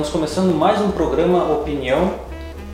[0.00, 2.14] Estamos começando mais um programa Opinião,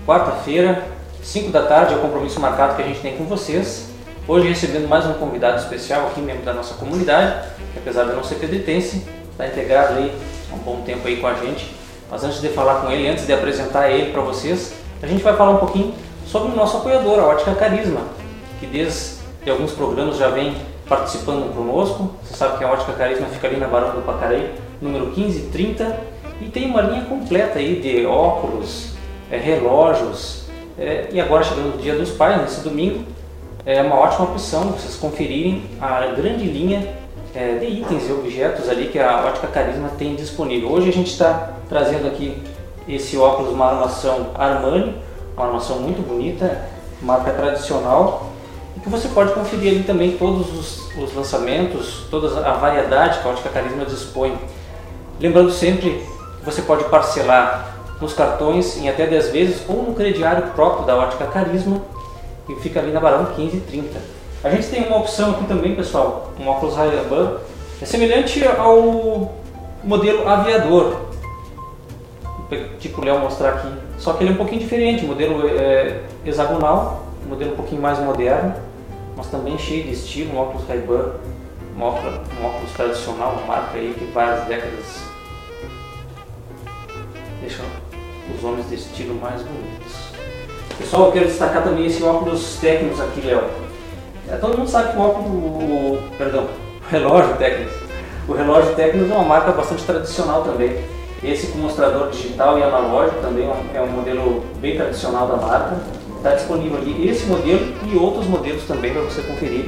[0.06, 0.86] quarta-feira,
[1.20, 3.88] 5 da tarde, é o compromisso marcado que a gente tem com vocês.
[4.29, 8.23] Hoje recebendo mais um convidado especial aqui, membro da nossa comunidade, que apesar de não
[8.23, 10.14] ser pedritense, está integrado aí
[10.52, 11.74] há um bom tempo aí com a gente.
[12.09, 15.34] Mas antes de falar com ele, antes de apresentar ele para vocês, a gente vai
[15.34, 15.95] falar um pouquinho
[16.28, 18.02] sobre o nosso apoiador, a Ótica Carisma,
[18.61, 20.55] que desde alguns programas já vem
[20.88, 22.08] participando conosco.
[22.22, 26.46] Você sabe que a Ótica Carisma fica ali na Barão do Pacareí, número 1530 e
[26.46, 28.90] tem uma linha completa aí de óculos,
[29.30, 30.44] é, relógios.
[30.78, 33.04] É, e agora chegando o dia dos pais, nesse domingo,
[33.64, 36.86] é uma ótima opção vocês conferirem a grande linha
[37.34, 40.70] é, de itens e objetos ali que a Ótica Carisma tem disponível.
[40.70, 42.36] Hoje a gente está trazendo aqui
[42.88, 44.94] esse óculos, uma armação Armani,
[45.36, 46.66] uma armação muito bonita,
[47.02, 48.30] marca tradicional,
[48.77, 53.27] e que você pode conferir ali também todos os, os lançamentos, toda a variedade que
[53.27, 54.39] a Ótica Carisma dispõe.
[55.18, 56.02] Lembrando sempre
[56.47, 61.27] você pode parcelar nos cartões em até 10 vezes ou no crediário próprio da Ótica
[61.27, 61.83] Carisma
[62.48, 63.98] e fica ali na Barão 1530.
[64.44, 67.39] A gente tem uma opção aqui também, pessoal, um óculos Ray-Ban,
[67.83, 69.34] é semelhante ao
[69.83, 71.06] modelo aviador.
[72.78, 77.06] Tipo o Léo mostrar aqui, só que ele é um pouquinho diferente, modelo é, hexagonal,
[77.28, 78.55] modelo um pouquinho mais moderno,
[79.17, 81.14] mas também cheio de estilo, um óculos Ray-Ban,
[81.77, 85.16] um óculos, um óculos tradicional, uma marca aí de várias décadas
[87.47, 87.64] deixam
[88.36, 89.94] os homens de estilo mais bonitos.
[90.77, 93.44] Pessoal, eu quero destacar também esse óculos técnicos aqui, Léo.
[94.28, 97.70] É, todo mundo sabe que o óculos, o, perdão, o relógio técnico,
[98.28, 100.77] o relógio técnico é uma marca bastante tradicional também.
[101.22, 105.77] Esse com mostrador digital e analógico também é um modelo bem tradicional da marca.
[106.17, 109.67] Está disponível ali esse modelo e outros modelos também para você conferir.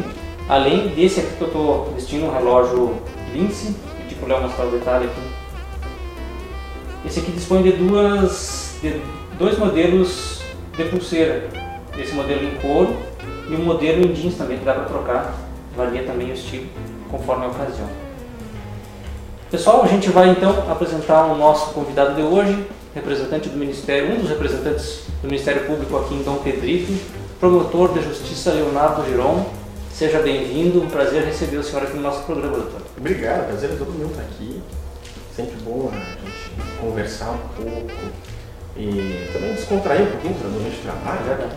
[0.49, 2.97] Além desse aqui que eu estou vestindo, um relógio
[3.33, 3.77] Lince,
[4.09, 5.28] tipo Léo mostrar o detalhe aqui
[7.09, 9.01] esse aqui dispõe de, duas, de
[9.39, 10.43] dois modelos
[10.77, 11.49] de pulseira.
[11.99, 12.97] Esse modelo em couro
[13.49, 15.35] e um modelo em jeans também, que dá para trocar.
[15.75, 16.67] Varia também o estilo,
[17.11, 17.89] conforme a ocasião.
[19.51, 24.21] Pessoal, a gente vai então apresentar o nosso convidado de hoje, representante do Ministério, um
[24.21, 26.93] dos representantes do Ministério Público aqui em Dom Pedrito,
[27.41, 29.47] promotor de justiça Leonardo Giron.
[29.91, 32.83] Seja bem-vindo, um prazer receber o senhor aqui no nosso programa, doutor.
[32.99, 34.61] Obrigado, prazer é todo mundo estar aqui.
[35.35, 36.18] Sempre bom gente
[36.81, 37.93] conversar um pouco
[38.77, 41.51] e também descontrair um pouquinho durante o trabalho, né?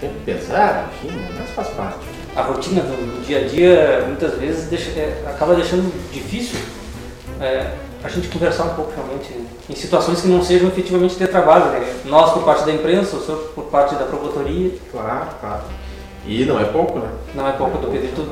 [0.00, 1.98] Sempre pesado, enfim, mas faz parte.
[2.34, 6.58] A rotina do dia a dia muitas vezes deixa, é, acaba deixando difícil
[7.40, 7.72] é,
[8.02, 9.34] a gente conversar um pouco realmente
[9.68, 11.66] em situações que não sejam efetivamente de trabalho.
[11.66, 12.00] Né?
[12.04, 14.72] Nós por parte da imprensa, o senhor por parte da promotoria.
[14.90, 15.62] Claro, claro.
[16.26, 17.08] E não é pouco, né?
[17.34, 18.28] Não é pouco, do Pedrito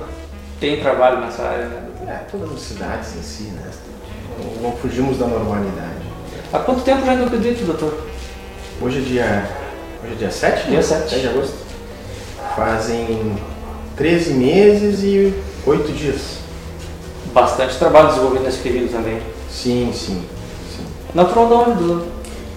[0.61, 1.89] tem trabalho nessa área, né?
[2.07, 3.71] É, todas as cidades em si, né?
[4.61, 5.96] Não fugimos da normalidade.
[6.53, 8.07] Há quanto tempo já não acredito, doutor?
[8.81, 9.51] Hoje é dia.
[10.05, 10.71] Hoje é dia 7?
[10.71, 11.11] Dia 7.
[11.11, 11.57] 7 de agosto.
[12.55, 13.37] Fazem
[13.97, 15.35] 13 meses e
[15.67, 16.39] 8 dias.
[17.33, 19.21] Bastante trabalho desenvolvido nesse período também.
[19.51, 20.25] Sim, sim.
[20.77, 20.85] sim.
[21.15, 22.07] Natural de onde, doutor?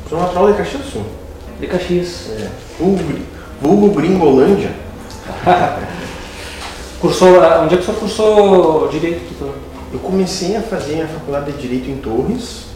[0.08, 1.06] Sou natural de Caxias do Sul.
[1.60, 2.30] De Caxias.
[2.30, 2.48] É.
[2.78, 3.04] Vulgo,
[3.60, 4.72] vulgo Gringolândia.
[7.02, 7.30] cursou,
[7.64, 9.56] onde é que o senhor cursou Direito, doutor?
[9.92, 12.69] Eu comecei a fazer a faculdade de Direito em Torres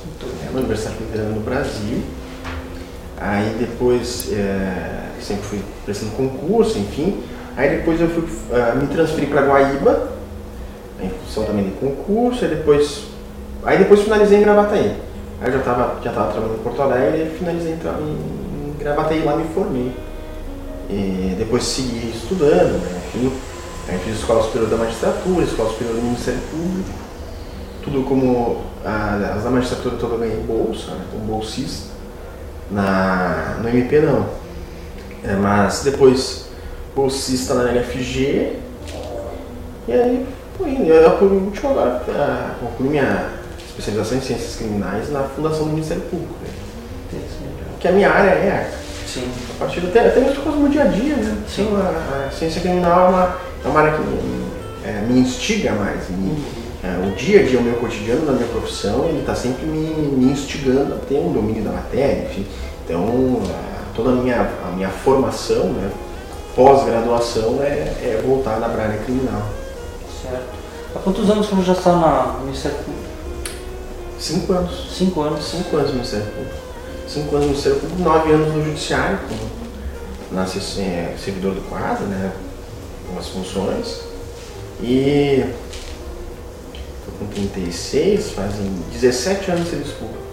[0.54, 2.02] na Universidade Federal no Brasil.
[3.18, 7.24] Aí depois é, sempre fui prestando concurso, enfim.
[7.56, 10.12] Aí depois eu fui uh, me transferi para Guaíba,
[11.00, 13.04] em função também de concurso, aí depois,
[13.64, 14.96] aí depois finalizei em Gravataí.
[15.40, 19.24] Aí eu já estava já tava trabalhando em Porto Alegre e finalizei em, em Gravataí
[19.24, 19.92] lá me formei.
[20.90, 23.02] E depois segui estudando, né?
[23.08, 23.32] enfim.
[23.88, 26.90] Aí fiz Escola Superior da Magistratura, Escola Superior do Ministério Público,
[27.84, 31.94] tudo como as da magistratura toda ganhei bolsa, né, como bolsista.
[32.70, 34.26] Na, no MP não.
[35.24, 36.48] É, mas depois
[36.96, 38.58] bolsista na LFG
[39.88, 40.26] e aí
[40.58, 40.92] fui indo.
[40.92, 42.02] Eu, por último agora
[42.60, 43.30] concluí minha
[43.68, 46.36] especialização em ciências criminais na Fundação do Ministério Público.
[46.42, 47.20] Né?
[47.80, 48.84] Que a minha área é arte.
[49.08, 49.30] Sim.
[49.56, 51.38] A partir até, até mesmo coisas no dia a dia, né?
[51.48, 51.64] Sim.
[51.64, 54.46] Então, a, a, ciência criminal é uma, é uma área que me,
[54.86, 56.63] é, me instiga mais, me, uhum
[57.08, 60.32] o dia a dia, o meu cotidiano da minha profissão, ele está sempre me, me,
[60.34, 62.46] instigando a ter um domínio da matéria, enfim.
[62.84, 65.90] Então, é, toda a minha, a minha formação, né,
[66.54, 69.44] pós-graduação, é, é voltada para a área criminal.
[70.22, 70.44] Certo.
[70.94, 73.04] Há quantos anos você já está na Ministério Público?
[74.20, 74.96] Cinco anos.
[74.98, 75.46] Cinco anos?
[75.46, 76.56] Cinco anos no Ministério Público.
[77.08, 79.64] Cinco anos no Ministério Público, nove anos no Judiciário, como
[80.32, 82.32] na, é, servidor do quadro, né,
[83.08, 84.02] com as funções.
[84.82, 85.46] E
[87.24, 90.24] com 36, fazem 17 anos de serviço público.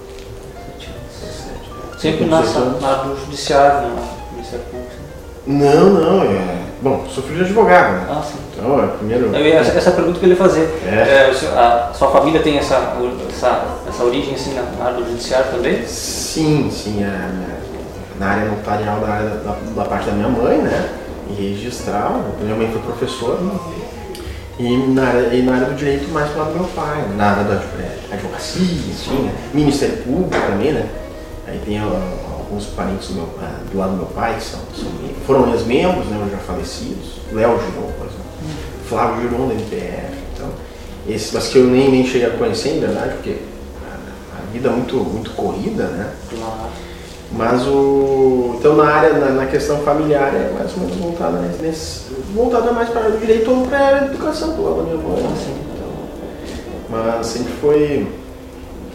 [1.99, 3.91] Sempre na, na área do judiciário,
[4.33, 4.93] Ministério Público?
[5.47, 6.23] Não, não.
[6.23, 6.61] É...
[6.81, 8.07] Bom, sou filho de advogado, né?
[8.11, 8.39] Ah, sim.
[8.55, 9.37] Então, é primeiro.
[9.37, 10.81] Eu, essa, essa pergunta que eu ia fazer.
[10.87, 11.29] É.
[11.29, 12.97] É, a sua família tem essa,
[13.29, 15.87] essa, essa origem assim, na, área do judiciário também?
[15.87, 17.05] Sim, sim.
[17.05, 17.31] É,
[18.19, 20.89] na área notarial, na área da, da, parte da minha mãe, né?
[21.29, 22.25] E registral.
[22.41, 23.39] Minha mãe foi professora.
[24.61, 27.45] E na, área, e na área do direito mais para do meu pai, na área
[27.45, 27.63] da
[28.13, 29.33] advocacia, assim, né?
[29.55, 30.87] Ministério Público também, né?
[31.47, 33.27] Aí tem alguns parentes do, meu,
[33.73, 34.91] do lado do meu pai que são, são
[35.27, 38.25] foram ex-membros, né, já falecidos, Léo Giron, por exemplo,
[38.87, 40.49] Flávio Giron da MPF, então,
[41.09, 43.37] esses, mas que eu nem, nem cheguei a conhecer, em verdade, porque
[43.89, 46.13] a, a vida é muito, muito corrida, né?
[46.29, 46.90] Claro.
[47.33, 48.57] Mas o.
[48.59, 52.13] Então na área, na, na, questão familiar é mais ou menos voltada nesse.
[52.35, 55.57] voltada mais para o direito ou para a educação do lado da minha mãe, assim.
[55.75, 55.89] Então,
[56.91, 58.09] mas sempre foi.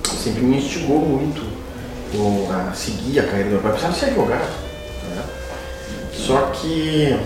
[0.03, 1.55] sempre me instigou muito
[2.49, 4.47] a seguir a carreira do meu pai, precisava ser advogado.
[5.09, 5.23] Né?
[6.13, 7.17] Só que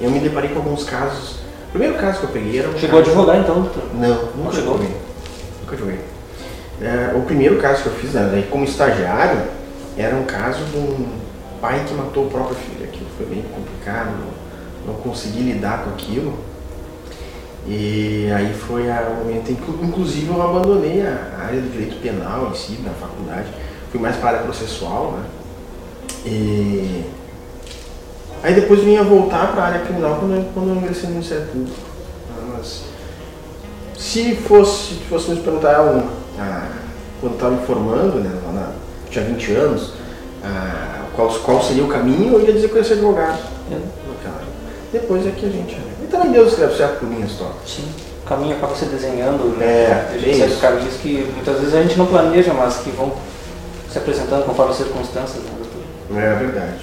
[0.00, 1.40] eu me deparei com alguns casos.
[1.68, 3.10] O primeiro caso que eu peguei era um Chegou caso...
[3.10, 3.82] a advogar então, doutor?
[3.94, 4.78] Não, nunca chegou.
[4.78, 6.00] Nunca joguei.
[6.80, 9.42] É, o primeiro caso que eu fiz né, como estagiário
[9.96, 11.08] era um caso de um
[11.60, 12.84] pai que matou o próprio filho.
[12.84, 16.38] Aquilo foi bem complicado, não, não consegui lidar com aquilo.
[17.66, 19.50] E aí foi o momento,
[19.82, 23.48] inclusive eu abandonei a área do direito penal em si, da faculdade,
[23.90, 25.24] fui mais para a área processual, né?
[26.24, 27.04] E
[28.42, 31.46] aí depois vinha voltar para a área criminal quando eu, quando eu ingressei no Ministério
[31.48, 31.76] Público.
[32.56, 32.84] Mas
[33.98, 35.76] se fosse, se fosse me perguntar
[36.38, 36.68] ah,
[37.20, 38.72] quando estava me formando, né, na,
[39.10, 39.92] tinha 20 anos,
[40.42, 43.38] ah, qual, qual seria o caminho, eu ia dizer que eu ia ser advogado.
[43.70, 44.00] É.
[44.92, 45.80] Depois é que a gente.
[46.02, 47.54] E também Deus escreve certo por minha história.
[47.64, 47.88] Sim.
[48.24, 49.64] O caminho acaba se desenhando, né?
[49.64, 53.12] É, a gente segue caminhos que muitas vezes a gente não planeja, mas que vão
[53.90, 55.42] se apresentando conforme as circunstâncias.
[56.10, 56.78] Né, é verdade.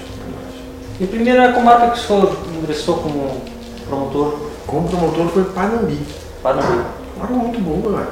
[1.00, 3.40] E a primeira comarca que o senhor ingressou como
[3.86, 4.38] promotor?
[4.66, 5.98] Como promotor foi Panambi.
[6.42, 6.84] Panambi.
[7.16, 8.08] Uma muito boa.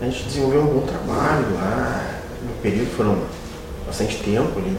[0.00, 2.04] A gente desenvolveu um bom trabalho lá.
[2.42, 3.18] No período foram
[3.92, 4.76] bastante tempo ali,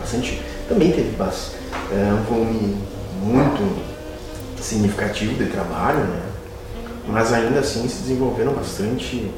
[0.00, 0.42] bastante.
[0.68, 2.76] Também teve é, um volume
[3.22, 3.82] muito
[4.60, 6.22] significativo de trabalho, né?
[7.06, 9.30] Mas ainda assim se desenvolveram bastante.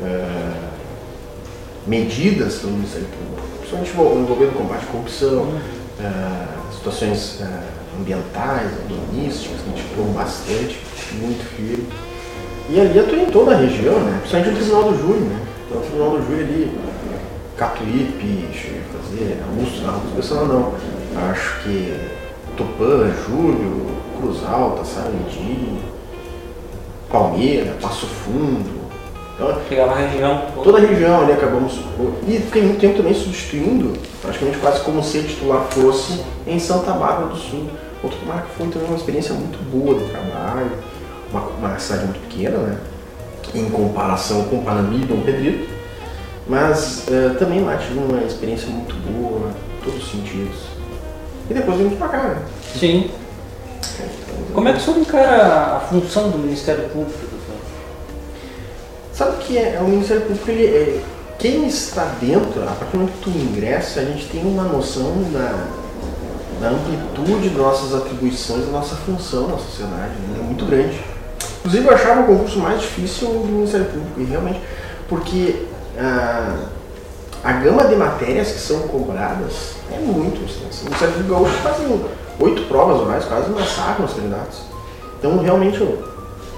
[0.00, 0.72] Uh,
[1.86, 7.40] medidas pelo Ministério Público, principalmente envolvendo combate à corrupção, uh, situações
[7.98, 10.80] ambientais, urbanísticas, que a gente atuou bastante,
[11.20, 11.88] muito firme.
[12.70, 14.18] E ali atuei em toda a região, né?
[14.20, 15.20] principalmente no Tribunal do Júri.
[15.20, 15.40] Né?
[15.66, 16.78] Então, o Tribunal do Júri ali,
[17.62, 18.48] Catuípe,
[18.92, 20.72] fazer, Augusto, Augusto Pessoal não.
[21.30, 21.94] Acho que
[22.56, 23.86] Tupã, Júlio,
[24.18, 25.78] Cruz Alta, Sarandi,
[27.08, 28.82] Palmeira, Passo Fundo,
[29.34, 30.42] então, Pegava a região.
[30.62, 31.78] Toda a região ali acabamos.
[32.26, 37.28] E fiquei muito tempo também substituindo, praticamente quase como se titular fosse em Santa Bárbara
[37.28, 37.66] do Sul.
[38.02, 40.72] Outro que foi também uma experiência muito boa de trabalho,
[41.30, 42.78] uma, uma cidade muito pequena, né?
[43.54, 45.81] Em comparação com Panambi e Dom Pedrito.
[46.46, 50.56] Mas uh, também lá tive uma experiência muito boa, em todos os sentidos.
[51.48, 52.42] E depois vimos pra cá, né?
[52.78, 53.10] Sim.
[54.52, 57.32] Como é que o senhor encara a função do Ministério Público?
[59.12, 61.02] Sabe que é, o Ministério Público, ele, é,
[61.38, 65.12] quem está dentro, a partir do momento que tu ingressa, a gente tem uma noção
[65.32, 65.66] da,
[66.60, 70.38] da amplitude de nossas atribuições, da nossa função na sociedade, né?
[70.40, 70.98] é muito grande.
[71.58, 74.60] Inclusive eu achava o concurso mais difícil do Ministério Público, e realmente,
[75.08, 75.66] porque
[75.98, 76.56] a,
[77.44, 80.82] a gama de matérias que são cobradas é muito extensa.
[80.82, 82.00] O Ministério Público hoje fazem
[82.40, 84.62] oito provas ou mais, quase massacram os candidatos.
[85.18, 86.02] Então realmente eu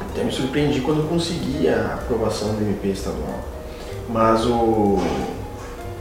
[0.01, 3.41] até me surpreendi quando consegui a aprovação do MP estadual.
[4.09, 4.99] Mas o.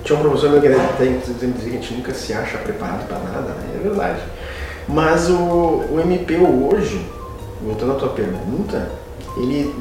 [0.03, 3.19] Tinha um professor meu que até dizia que a gente nunca se acha preparado para
[3.19, 3.75] nada, né?
[3.75, 4.19] É verdade.
[4.87, 7.05] Mas o, o MP hoje,
[7.61, 8.89] voltando à tua pergunta,
[9.37, 9.73] ele.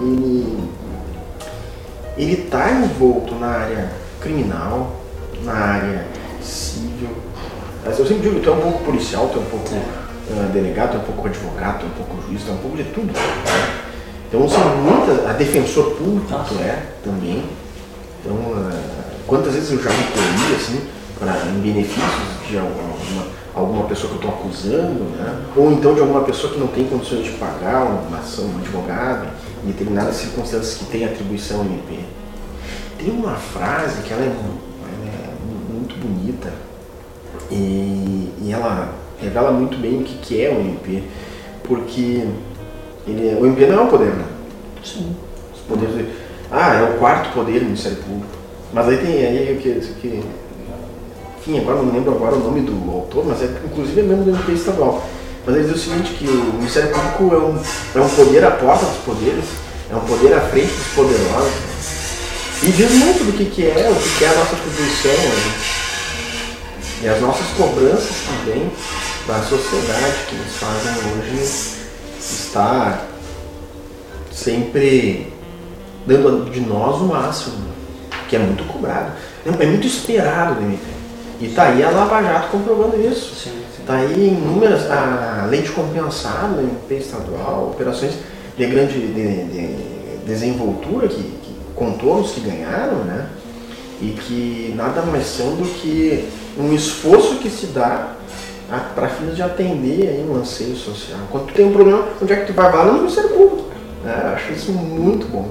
[0.00, 0.70] ele
[2.16, 3.90] ele está envolto na área
[4.20, 5.00] criminal,
[5.44, 6.06] na área
[6.42, 7.10] civil.
[7.84, 10.96] Eu sempre digo que tu é um pouco policial, tu é um pouco uh, delegado,
[10.96, 13.06] é um pouco advogado, é um pouco juiz, é um pouco de tudo.
[13.06, 13.80] Né?
[14.28, 16.54] Então são muitas, a defensor público Nossa.
[16.54, 17.44] é também.
[18.20, 18.80] Então, uh,
[19.26, 20.86] quantas vezes eu já me colhi assim,
[21.18, 25.42] pra, em benefícios de alguma, alguma pessoa que eu estou acusando, né?
[25.56, 29.26] ou então de alguma pessoa que não tem condições de pagar uma ação, um advogado,
[29.64, 32.00] em determinadas circunstâncias que tem atribuição MP.
[32.98, 34.34] Tem uma frase que ela é, ela
[35.12, 36.52] é muito bonita
[37.50, 41.02] e, e ela revela muito bem o que, que é o MP,
[41.64, 42.26] porque
[43.06, 44.24] ele, o MP não é um poder, né?
[44.84, 45.14] Sim.
[45.54, 46.06] Os poderes,
[46.50, 48.40] ah, é o quarto poder do Ministério Público.
[48.72, 50.22] Mas aí tem aí o que, que
[51.38, 54.30] enfim, agora não lembro agora o nome do autor, mas é inclusive é mesmo do
[54.30, 55.02] MP estadual.
[55.50, 58.52] Mas ele diz o seguinte, que o Ministério Público é um, é um poder à
[58.52, 59.44] porta dos poderes,
[59.90, 61.52] é um poder à frente dos poderosos.
[62.62, 65.54] E diz muito do que, que é, o que, que é a nossa atribuição né?
[67.02, 68.70] e as nossas cobranças também
[69.26, 71.72] da sociedade que nos fazem hoje
[72.20, 73.08] estar
[74.30, 75.32] sempre
[76.06, 77.72] dando de nós o máximo,
[78.28, 79.14] que é muito cobrado,
[79.44, 80.78] é muito esperado do.
[81.40, 83.32] E está aí a Lava Jato comprovando isso.
[83.34, 88.14] Está aí inúmeras, a leite compensado no MP estadual, operações
[88.56, 89.76] de grande de, de
[90.26, 93.26] desenvoltura, que, que contornos que ganharam, né?
[94.00, 98.14] E que nada mais são do que um esforço que se dá
[98.94, 101.18] para fins de atender aí um anseio social.
[101.30, 102.70] Quando tu tem um problema, onde é que tu vai?
[102.70, 103.70] Vai no Ministério Público.
[104.06, 105.50] É, acho isso muito bom.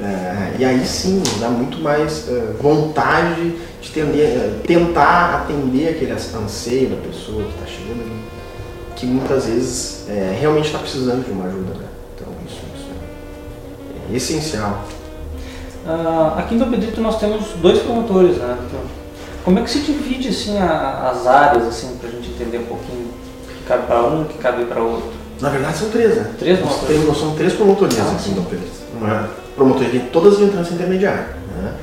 [0.00, 6.12] É, e aí sim, dá muito mais é, vontade de tender, é, tentar atender aquele
[6.12, 8.22] anseio da pessoa que está chegando ali,
[8.94, 11.74] que muitas vezes é, realmente está precisando de uma ajuda.
[11.74, 11.86] Né?
[12.14, 12.90] Então isso, isso
[14.12, 14.84] é essencial.
[15.84, 18.56] Ah, aqui em Dom Pedrito nós temos dois promotores, né?
[18.68, 18.80] Então,
[19.44, 22.66] como é que se divide assim, a, as áreas, assim, para a gente entender um
[22.66, 23.08] pouquinho?
[23.48, 25.10] Que cabe para um, que cabe para outro?
[25.40, 26.30] Na verdade são três, né?
[26.38, 28.70] Três nós, temos, nós somos três promotorias ah, aqui em Dom Pedrito.
[28.94, 31.26] Uma promotoria de todas de entrância intermediária.
[31.56, 31.74] Né?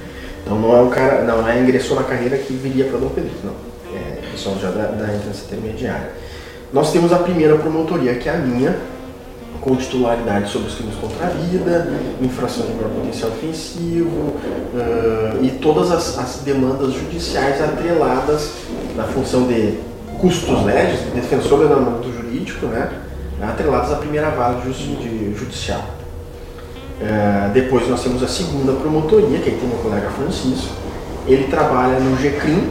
[0.44, 3.38] Então não é um cara, não é ingressou na carreira que viria para Dom Pedrito,
[3.44, 3.53] não.
[3.96, 6.12] É pessoal já da, da entrância intermediária.
[6.74, 8.75] Nós temos a primeira promotoria, que é a minha,
[9.62, 11.91] com titularidade sobre os crimes contra a vida,
[12.22, 18.51] infração de maior potencial ofensivo uh, e todas as, as, demandas judiciais atreladas
[18.96, 19.79] na função de
[20.20, 22.91] custos legis, defensor do jurídico, né,
[23.41, 25.84] atreladas à primeira vara judicial.
[27.01, 30.73] Uh, depois nós temos a segunda promotoria, que aí tem meu colega Francisco.
[31.27, 32.69] Ele trabalha no GCRIM, uh,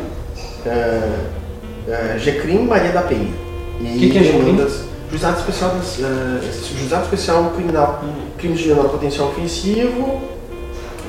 [1.88, 3.32] uh, GCRIM Maria da Penha.
[3.80, 4.66] O que, que é GCRIM?
[5.10, 8.02] Juizado Especial, uh, Juizado Especial Criminal,
[8.38, 10.20] crimes de menor potencial ofensivo,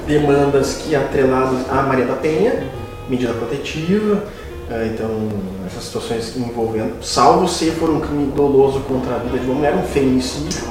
[0.05, 2.63] demandas que atreladas à Maria da Penha,
[3.10, 4.24] medida protetiva,
[4.69, 5.29] uh, então
[5.65, 9.75] essas situações envolvendo, salvo se for um crime doloso contra a vida de uma mulher,
[9.75, 10.62] um feminicídio,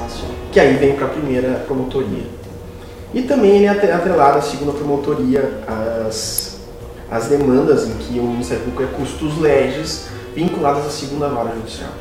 [0.51, 2.23] que aí vem para a primeira promotoria.
[3.13, 5.61] E também ele é atrelado à segunda promotoria
[6.05, 6.59] as,
[7.09, 11.91] as demandas em que o Ministério Público é custos legis vinculadas à segunda vara judicial.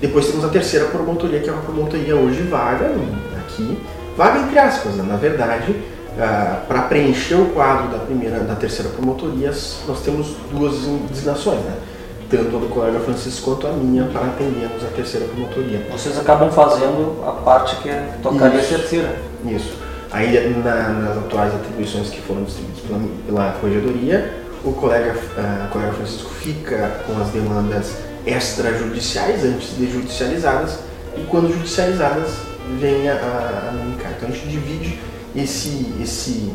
[0.00, 2.92] Depois temos a terceira promotoria, que é uma promotoria hoje vaga,
[3.38, 3.78] aqui,
[4.16, 5.04] vaga entre aspas, né?
[5.06, 5.74] na verdade,
[6.14, 9.52] uh, para preencher o quadro da primeira, da terceira promotoria,
[9.86, 10.74] nós temos duas
[11.10, 11.76] designações, né?
[12.30, 15.86] tanto a do colega Francisco quanto a minha, para atendermos a terceira promotoria.
[15.90, 18.74] Vocês acabam fazendo a parte que é tocaria Isso.
[18.74, 19.16] a terceira.
[19.44, 19.74] Isso.
[20.10, 20.32] Aí,
[20.64, 26.30] na, nas atuais atribuições que foram distribuídas pela, pela corregedoria, o colega, uh, colega Francisco
[26.30, 30.78] fica com as demandas extrajudiciais antes de judicializadas
[31.16, 32.30] e quando judicializadas
[32.80, 34.16] vem a, a encargo.
[34.16, 34.73] Então a gente divide
[35.34, 36.52] esse, esse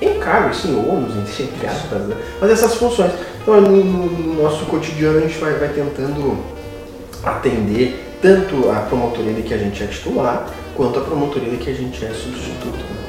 [0.00, 2.16] encargo, esse ônus, entre aspas, né?
[2.40, 3.12] mas essas funções.
[3.40, 6.38] Então no, no, nosso cotidiano a gente vai, vai tentando
[7.22, 11.70] atender tanto a promotoria de que a gente é titular, quanto a promotoria de que
[11.70, 12.78] a gente é substituto.
[12.78, 13.02] Né?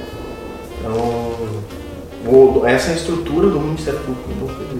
[0.79, 4.73] Então, essa é a estrutura do Ministério Público do.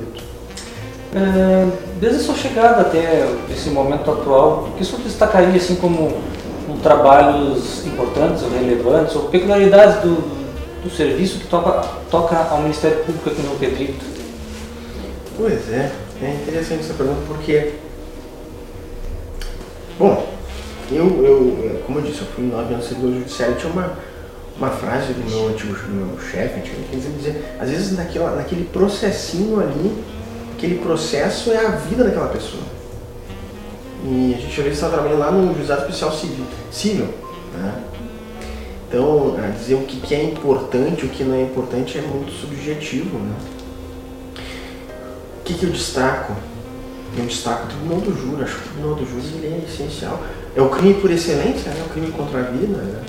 [1.16, 1.68] É,
[2.02, 6.18] desde a sua chegada até esse momento atual, o que o senhor destacaria assim como
[6.74, 10.16] um, trabalhos importantes ou relevantes ou peculiaridades do,
[10.84, 14.06] do serviço que toca, toca ao Ministério Público aqui no Pedrito?
[15.38, 17.74] Pois é, é interessante essa pergunta porque,
[19.98, 20.28] bom,
[20.92, 23.94] eu, eu como eu disse, eu fui nove anos servidor judiciário tinha uma,
[24.58, 30.04] uma frase do meu antigo meu chefe, que dizer, às vezes naquela, naquele processinho ali
[30.64, 32.64] aquele processo é a vida daquela pessoa.
[34.06, 36.46] E a gente vezes está trabalhando lá no juizado especial civil.
[36.72, 37.08] civil
[37.54, 37.84] né?
[38.88, 43.18] Então, dizer o que é importante, o que não é importante é muito subjetivo.
[43.18, 43.36] Né?
[45.40, 46.36] O que, eu destaco?
[47.18, 50.22] Eu destaco o Tribunal do Júri, acho que o Tribunal do Júri ele é essencial.
[50.56, 51.84] É o crime por excelência, né?
[51.88, 52.78] o crime contra a vida.
[52.78, 53.02] Né?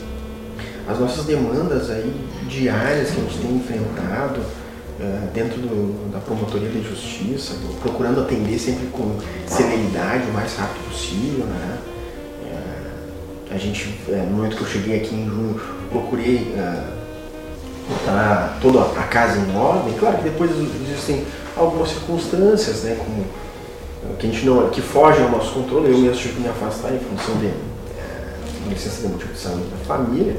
[0.89, 2.15] As nossas demandas aí
[2.49, 4.64] diárias que a gente tem enfrentado, é,
[5.33, 11.47] dentro do, da promotoria de justiça, procurando atender sempre com celeridade, o mais rápido possível.
[11.47, 11.79] Né?
[13.51, 16.55] É, a gente, é, no momento que eu cheguei aqui em junho, procurei
[17.89, 19.95] botar toda a casa em ordem.
[19.95, 21.25] Claro que depois existem
[21.57, 23.25] algumas circunstâncias, né, como
[24.19, 25.91] que a gente não, que fogem ao nosso controle.
[25.91, 28.35] Eu mesmo tive que me afastar em função de é,
[28.69, 30.37] licença de motivo de saúde da família.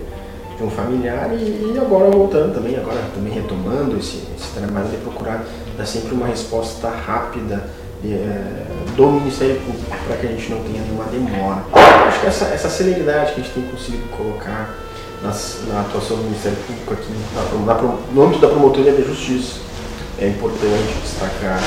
[0.58, 5.44] De um familiar e, agora voltando também, agora também retomando esse, esse trabalho de procurar
[5.78, 7.70] dar sempre uma resposta rápida
[8.04, 11.64] é, do Ministério Público para que a gente não tenha nenhuma demora.
[12.08, 14.76] Acho que essa, essa celeridade que a gente tem conseguido colocar
[15.22, 17.82] nas, na atuação do Ministério Público aqui na, na,
[18.14, 19.60] no âmbito da Promotoria de Justiça
[20.20, 21.60] é importante destacar.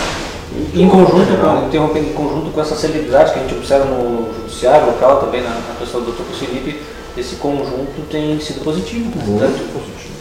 [0.75, 4.87] Em conjunto, com, interrompendo, em conjunto com essa celeridade que a gente observa no judiciário
[4.87, 6.33] local, também na, na pessoa do Dr.
[6.35, 6.80] Felipe,
[7.18, 9.10] esse conjunto tem sido positivo.
[9.16, 9.48] Né?
[9.48, 10.14] Muito positivo.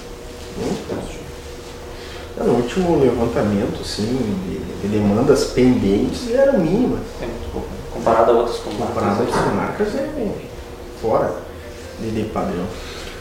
[0.57, 1.17] Muito positivo.
[2.37, 4.05] No último levantamento assim,
[4.45, 6.99] de, de demandas pendentes era mínima.
[7.21, 7.67] É muito pouco.
[7.91, 8.87] Comparado a outras comarcas.
[8.87, 10.09] Comparado a outras comarcas é
[11.01, 11.35] fora
[11.99, 12.65] de, de padrão.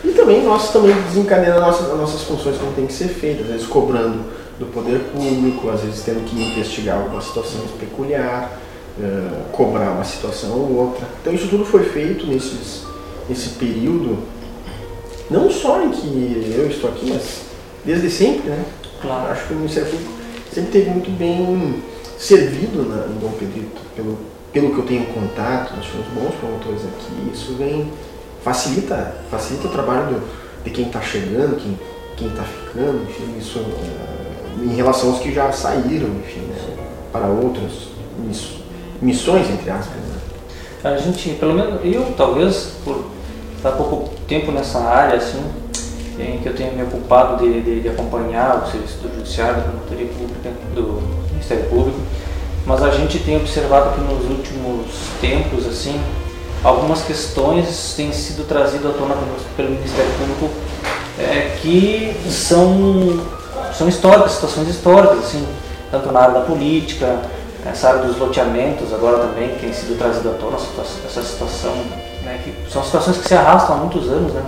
[0.05, 3.43] E também nós também desencadeando as nossas, as nossas funções como tem que ser feito,
[3.43, 4.25] às vezes cobrando
[4.59, 8.59] do poder público, às vezes tendo que investigar alguma situação peculiar,
[8.99, 11.07] uh, cobrar uma situação ou outra.
[11.21, 12.85] Então isso tudo foi feito nesses,
[13.29, 14.19] nesse período,
[15.31, 17.43] não só em que eu estou aqui, mas
[17.85, 18.65] desde sempre, né?
[19.01, 19.31] Claro.
[19.31, 20.13] Acho que o Ministério Público
[20.53, 21.83] sempre teve muito bem
[22.19, 24.19] servido na, em Dom Pedrito, pelo,
[24.53, 27.93] pelo que eu tenho contato, nós tivemos bons promotores aqui, isso vem,
[28.43, 31.57] facilita, facilita o trabalho do, de quem está chegando,
[32.17, 36.57] quem está ficando, enfim, isso uh, em relação aos que já saíram, enfim, né,
[37.13, 37.89] para outras
[39.03, 39.97] missões, entre aspas.
[39.97, 40.17] Né.
[40.85, 43.05] A gente, pelo menos eu, talvez, por
[43.69, 45.43] estar pouco tempo nessa área, assim,
[46.19, 49.63] em que eu tenho me ocupado de, de, de acompanhar o serviço do Judiciário, da
[49.63, 51.99] Promotoria Pública, do Ministério Público,
[52.65, 54.87] mas a gente tem observado que nos últimos
[55.21, 56.01] tempos, assim,
[56.65, 59.15] algumas questões têm sido trazidas à tona
[59.57, 60.51] pelo Ministério Público
[61.19, 63.21] é, que são,
[63.73, 65.47] são históricas, situações históricas, assim,
[65.91, 67.21] tanto na área da política,
[67.65, 71.75] essa área dos loteamentos agora também tem sido trazida à tona essa situação,
[72.27, 74.43] né, que são situações que se arrastam há muitos anos, né,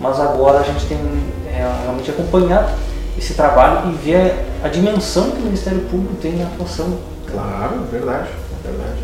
[0.00, 0.98] mas agora a gente tem
[1.46, 2.72] é, realmente acompanhado
[3.16, 6.98] esse trabalho e ver a dimensão que o Ministério Público tem na atuação.
[7.30, 8.28] Claro, verdade,
[8.64, 8.98] verdade.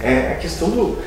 [0.00, 0.98] É, a questão do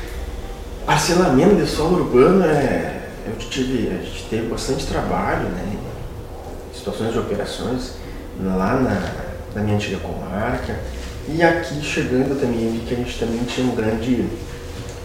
[0.84, 5.76] parcelamento de solo urbano, é, eu tive, a gente teve bastante trabalho, né,
[6.74, 7.92] situações de operações
[8.40, 9.12] lá na,
[9.54, 10.76] na minha antiga comarca,
[11.28, 14.24] e aqui chegando também, vi que a gente também tinha um grande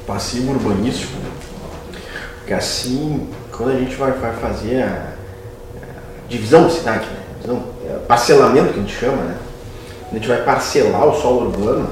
[0.07, 1.13] passivo urbanístico,
[2.43, 5.13] porque assim, quando a gente vai, vai fazer a,
[5.81, 7.23] a, divisão da cidade, né?
[7.39, 9.37] divisão, é, parcelamento que a gente chama, né?
[10.11, 11.89] a gente vai parcelar o solo urbano,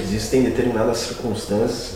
[0.00, 1.94] existem determinadas circunstâncias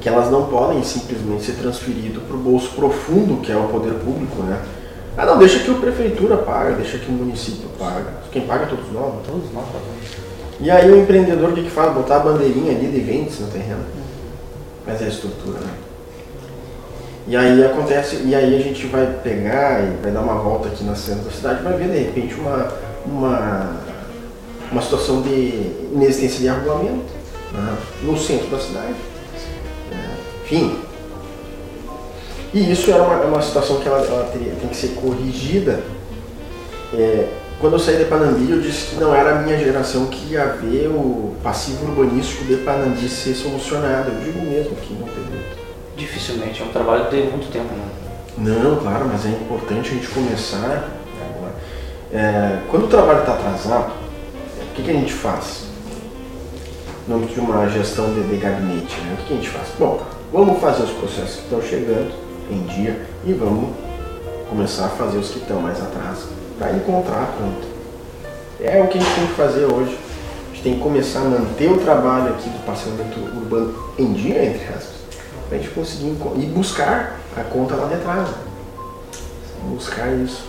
[0.00, 3.94] que elas não podem simplesmente ser transferidas para o bolso profundo, que é o poder
[3.94, 4.60] público, né?
[5.16, 8.12] Ah não, deixa que a prefeitura paga, deixa que o município paga.
[8.30, 9.14] Quem paga é todos nós.
[9.26, 10.60] Todos nós pagamos.
[10.60, 11.92] E aí o empreendedor o que, que faz?
[11.92, 13.84] Botar a bandeirinha ali de vendas no terreno.
[14.86, 15.85] Mas é a estrutura, né?
[17.28, 20.84] E aí acontece, e aí a gente vai pegar e vai dar uma volta aqui
[20.84, 22.72] na centro da cidade, vai ver de repente uma,
[23.04, 23.76] uma,
[24.70, 27.12] uma situação de inexistência de arruamento
[27.52, 28.94] né, no centro da cidade.
[29.90, 30.78] É, enfim.
[32.54, 35.80] E isso é uma, é uma situação que ela, ela teria, tem que ser corrigida.
[36.94, 37.28] É,
[37.60, 40.44] quando eu saí de Panambi, eu disse que não era a minha geração que ia
[40.44, 44.12] ver o passivo urbanístico de Panambi ser solucionado.
[44.12, 45.25] Eu digo mesmo que não teve
[45.96, 47.88] dificilmente, é um trabalho de muito tempo, né?
[48.38, 50.90] Não, claro, mas é importante a gente começar
[51.36, 51.54] agora.
[52.12, 53.92] É, quando o trabalho está atrasado,
[54.60, 55.64] o que, que, a gente faz?
[57.08, 59.14] No âmbito de uma gestão de, de gabinete, né?
[59.14, 59.68] o que, que, a gente faz?
[59.78, 62.12] Bom, vamos fazer os processos que estão chegando
[62.50, 63.70] em dia e vamos
[64.50, 66.26] começar a fazer os que estão mais atrás
[66.58, 67.66] para encontrar pronto.
[68.60, 69.96] É o que a gente tem que fazer hoje.
[70.50, 74.44] A gente tem que começar a manter o trabalho aqui do parcelamento urbano em dia,
[74.44, 74.95] entre aspas
[75.50, 77.86] a gente conseguir e buscar a conta lá.
[77.86, 78.34] Né?
[79.64, 80.44] Buscar isso.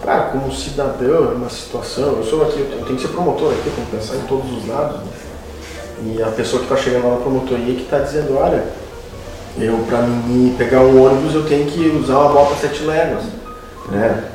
[0.00, 3.86] Claro, como cidadão, uma situação, eu sou aqui, eu tenho que ser promotor aqui, tenho
[3.86, 5.00] que pensar em todos os lados.
[5.00, 5.12] Né?
[6.02, 8.64] E a pessoa que está chegando lá na promotoria que está dizendo, olha,
[9.58, 13.24] eu para mim pegar um ônibus eu tenho que usar uma moto sete léguas.
[13.90, 14.30] Né?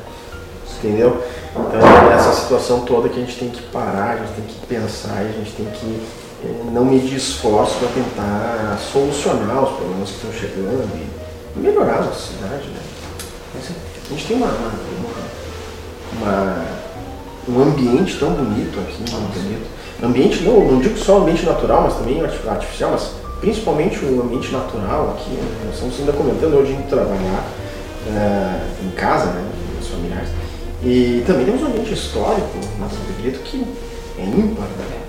[0.78, 1.22] Entendeu?
[1.52, 4.66] Então é essa situação toda que a gente tem que parar, a gente tem que
[4.66, 6.06] pensar, a gente tem que
[6.72, 12.32] não medir esforço para tentar solucionar os problemas que estão chegando e melhorar a nossa
[12.32, 12.68] cidade.
[12.68, 12.80] Né?
[13.54, 14.52] A gente tem uma,
[16.18, 16.66] uma,
[17.48, 19.66] um ambiente tão bonito aqui, bonito.
[20.02, 25.16] Ambiente, não, não digo só ambiente natural, mas também artificial, mas principalmente o ambiente natural
[25.16, 25.30] aqui.
[25.30, 25.62] Né?
[25.64, 27.44] Nós estamos ainda comentando hoje em trabalhar
[28.06, 29.44] uh, em casa, né,
[29.80, 30.28] os familiares.
[30.82, 33.66] E também temos um ambiente histórico, mas acredito que
[34.18, 35.05] é ímpar, né?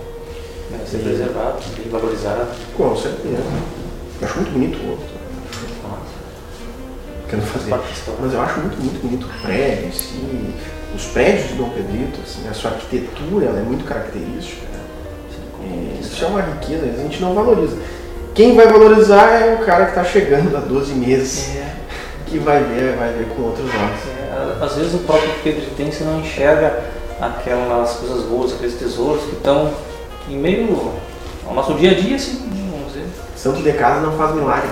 [0.85, 1.59] Ser preservado
[1.89, 2.47] valorizado.
[2.75, 3.43] Com certeza.
[4.21, 5.05] Eu acho muito bonito o outro.
[7.29, 7.75] querendo fazer.
[8.19, 10.53] Mas eu acho muito, muito bonito o prédio, assim,
[10.95, 14.65] os prédios de Dom Pedrito, assim, a sua arquitetura ela é muito característica.
[14.71, 15.97] Né?
[15.97, 17.77] É, isso é uma riqueza, a gente não valoriza.
[18.33, 21.75] Quem vai valorizar é o cara que está chegando há 12 meses, é.
[22.25, 24.59] que vai ver, vai ver com outros olhos.
[24.59, 26.83] É, às vezes o próprio pedritense não enxerga
[27.19, 29.71] aquelas coisas boas, aqueles tesouros que estão
[30.29, 30.93] em meio
[31.47, 33.07] ao nosso dia a dia, assim, vamos dizer.
[33.35, 34.69] Santo de casa não faz milagre.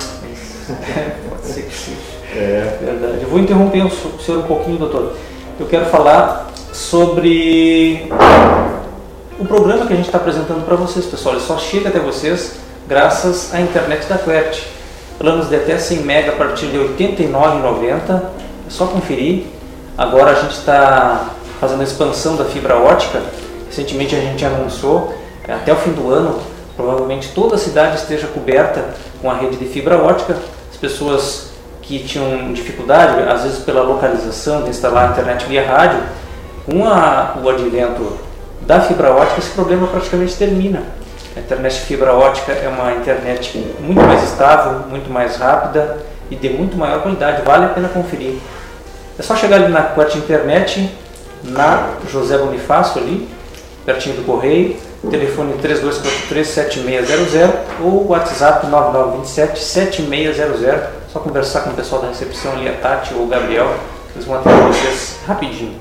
[0.97, 1.95] É, pode ser que sim.
[2.35, 2.77] É.
[2.81, 3.21] Verdade.
[3.21, 5.15] Eu vou interromper o senhor um pouquinho, doutor.
[5.59, 8.09] Eu quero falar sobre
[9.39, 11.35] o programa que a gente está apresentando para vocês, pessoal.
[11.35, 12.55] Ele só chega até vocês
[12.87, 14.63] graças à internet da Quert.
[15.17, 18.15] Planos de até 100 MB a partir de R$ 89,90.
[18.15, 18.21] É
[18.69, 19.45] só conferir.
[19.97, 23.21] Agora a gente está fazendo a expansão da fibra ótica.
[23.67, 25.13] Recentemente a gente anunciou,
[25.53, 26.39] até o fim do ano,
[26.75, 28.85] provavelmente toda a cidade esteja coberta
[29.21, 30.35] com a rede de fibra ótica.
[30.71, 36.01] As pessoas que tinham dificuldade, às vezes pela localização, de instalar a internet via rádio,
[36.65, 38.17] com a, o advento
[38.61, 40.83] da fibra ótica, esse problema praticamente termina.
[41.35, 45.97] A internet fibra ótica é uma internet muito mais estável, muito mais rápida
[46.31, 47.43] e de muito maior qualidade.
[47.43, 48.37] Vale a pena conferir.
[49.19, 50.89] É só chegar ali na Quart Internet,
[51.43, 53.29] na José Bonifácio ali,
[53.85, 54.77] pertinho do correio,
[55.09, 57.51] telefone 3243-7600
[57.83, 60.79] ou WhatsApp 9927-7600.
[61.11, 63.73] Só conversar com o pessoal da recepção ali, a Tati ou o Gabriel,
[64.13, 65.75] eles vão atender vocês rapidinho.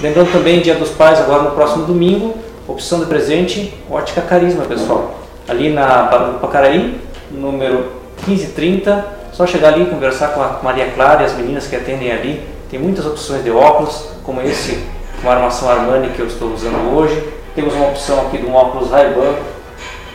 [0.00, 5.18] Lembrando também, Dia dos Pais, agora no próximo domingo, opção de presente, Ótica Carisma, pessoal.
[5.48, 7.92] Ali na do Pacaraí, número
[8.26, 12.46] 1530, só chegar ali, conversar com a Maria Clara e as meninas que atendem ali.
[12.70, 14.78] Tem muitas opções de óculos, como esse
[15.22, 17.37] com armação Armani que eu estou usando hoje.
[17.58, 19.34] Temos uma opção aqui de um óculos Ray-Ban,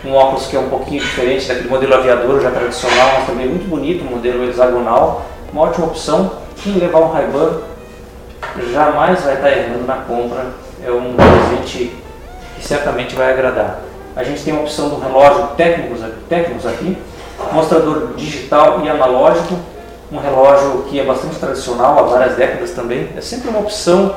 [0.06, 3.67] um óculos que é um pouquinho diferente daquele modelo aviador já tradicional, mas também muito
[3.67, 5.25] bonito, um modelo hexagonal.
[5.51, 6.32] Uma ótima opção.
[6.56, 7.60] Quem levar um Ray-Ban
[8.71, 10.51] jamais vai estar errando na compra.
[10.86, 11.93] É um presente
[12.56, 13.82] que certamente vai agradar.
[14.15, 16.97] A gente tem a opção do relógio técnicos, técnicos aqui,
[17.51, 19.60] mostrador digital e analógico,
[20.10, 23.10] um relógio que é bastante tradicional há várias décadas também.
[23.17, 24.15] É sempre uma opção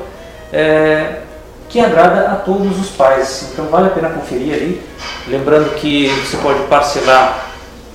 [0.53, 1.23] é,
[1.69, 3.49] que agrada a todos os pais.
[3.51, 4.81] Então vale a pena conferir ali.
[5.27, 7.47] Lembrando que você pode parcelar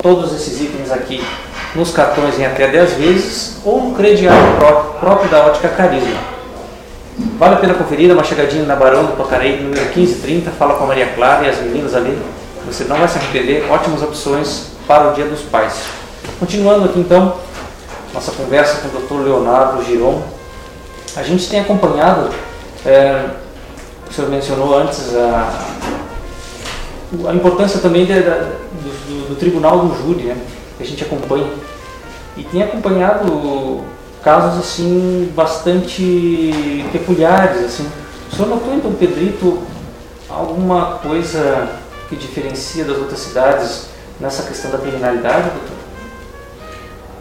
[0.03, 1.25] todos esses itens aqui
[1.75, 6.33] nos cartões em até 10 vezes ou no crediário próprio, próprio da Ótica Carisma.
[7.39, 10.85] Vale a pena conferir, dá uma chegadinha na Barão do Pacareí, número 1530, fala com
[10.85, 12.19] a Maria Clara e as meninas ali.
[12.67, 15.83] Você não vai se arrepender, ótimas opções para o Dia dos Pais.
[16.39, 17.37] Continuando aqui então,
[18.15, 19.27] nossa conversa com o Dr.
[19.27, 20.23] Leonardo Giron.
[21.17, 22.31] A gente tem acompanhado,
[22.87, 23.25] é,
[24.13, 25.69] o senhor mencionou antes, a,
[27.29, 30.37] a importância também de, da, do, do, Tribunal do Júri, né,
[30.77, 31.49] que a gente acompanha.
[32.37, 33.81] E tem acompanhado
[34.23, 37.65] casos assim bastante peculiares.
[37.65, 37.89] Assim.
[38.31, 39.61] O senhor notou então, Pedrito,
[40.29, 41.69] alguma coisa
[42.11, 43.87] que diferencia das outras cidades
[44.21, 45.83] nessa questão da criminalidade, doutor?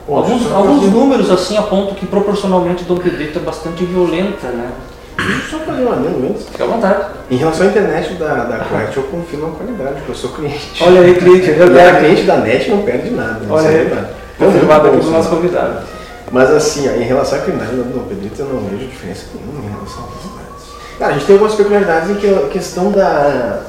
[0.09, 4.71] Alguns, alguns números assim apontam que proporcionalmente Dom Pedrito é bastante violenta, né?
[5.17, 6.45] Deixa eu só fazer um adendo antes.
[6.47, 7.05] Fique à vontade.
[7.29, 10.83] Em relação à internet da, da Quart, eu confio na qualidade, porque eu sou cliente.
[10.83, 11.99] Olha aí, cliente, é verdade.
[11.99, 13.39] cliente da NET não perde nada.
[13.49, 15.85] Olha é aí, é confirmado aqui do nosso convidado.
[16.31, 19.73] Mas assim, em relação à criminalidade do Dom Pedrito, eu não vejo diferença nenhuma em
[19.73, 20.97] relação às cidades.
[20.97, 23.61] Cara, a gente tem algumas peculiaridades em que a questão da,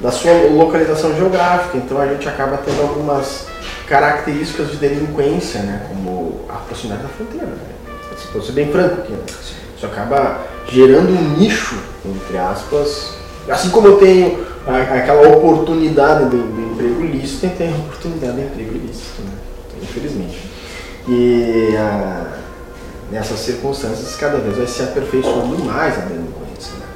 [0.00, 3.46] da sua localização geográfica, então a gente acaba tendo algumas
[3.88, 5.86] características de delinquência, né?
[5.88, 7.46] Como a proximidade da fronteira.
[7.46, 7.56] Né?
[8.32, 9.18] Para ser bem franco aqui, né?
[9.76, 13.14] Isso acaba gerando um nicho, entre aspas.
[13.48, 18.74] Assim como eu tenho aquela oportunidade de, de emprego ilícito, tem a oportunidade de emprego
[18.74, 19.32] ilícito, né?
[19.68, 20.50] Então, infelizmente.
[21.08, 22.38] E a,
[23.10, 26.72] nessas circunstâncias, cada vez vai se aperfeiçoando mais a delinquência.
[26.78, 26.86] Né?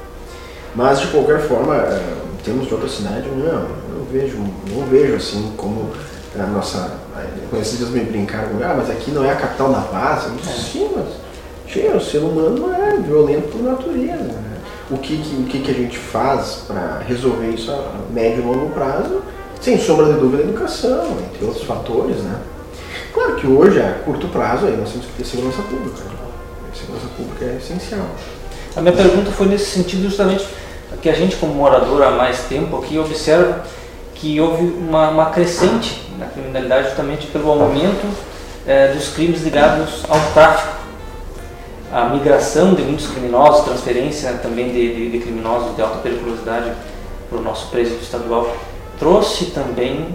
[0.75, 4.39] Mas, de qualquer forma, é, em termos de outra cidade, não, eu vejo,
[4.75, 5.91] não vejo assim como
[6.39, 6.99] a nossa.
[7.51, 10.25] Conhecidos me brincaram, ah, mas aqui não é a capital da paz.
[10.25, 11.07] Eu disse, sim, mas
[11.73, 14.25] sim, o ser humano é violento por natureza.
[14.25, 14.57] Né?
[14.91, 18.47] O, que, que, o que, que a gente faz para resolver isso a médio e
[18.47, 19.23] longo prazo?
[19.61, 22.41] Sem sombra de dúvida, a educação, entre outros fatores, né?
[23.13, 26.03] Claro que hoje, a curto prazo, aí nós temos que ter segurança pública.
[26.05, 26.21] Né?
[26.75, 28.07] segurança pública é essencial.
[28.77, 30.47] A minha pergunta foi nesse sentido justamente
[31.03, 33.65] que a gente como morador há mais tempo aqui observa
[34.15, 38.07] que houve uma, uma crescente na criminalidade justamente pelo aumento
[38.67, 40.80] é, dos crimes ligados ao tráfico.
[41.93, 46.73] A migração de muitos criminosos, transferência também de, de, de criminosos de alta periculosidade
[47.29, 48.57] para o nosso presídio estadual,
[48.99, 50.09] trouxe também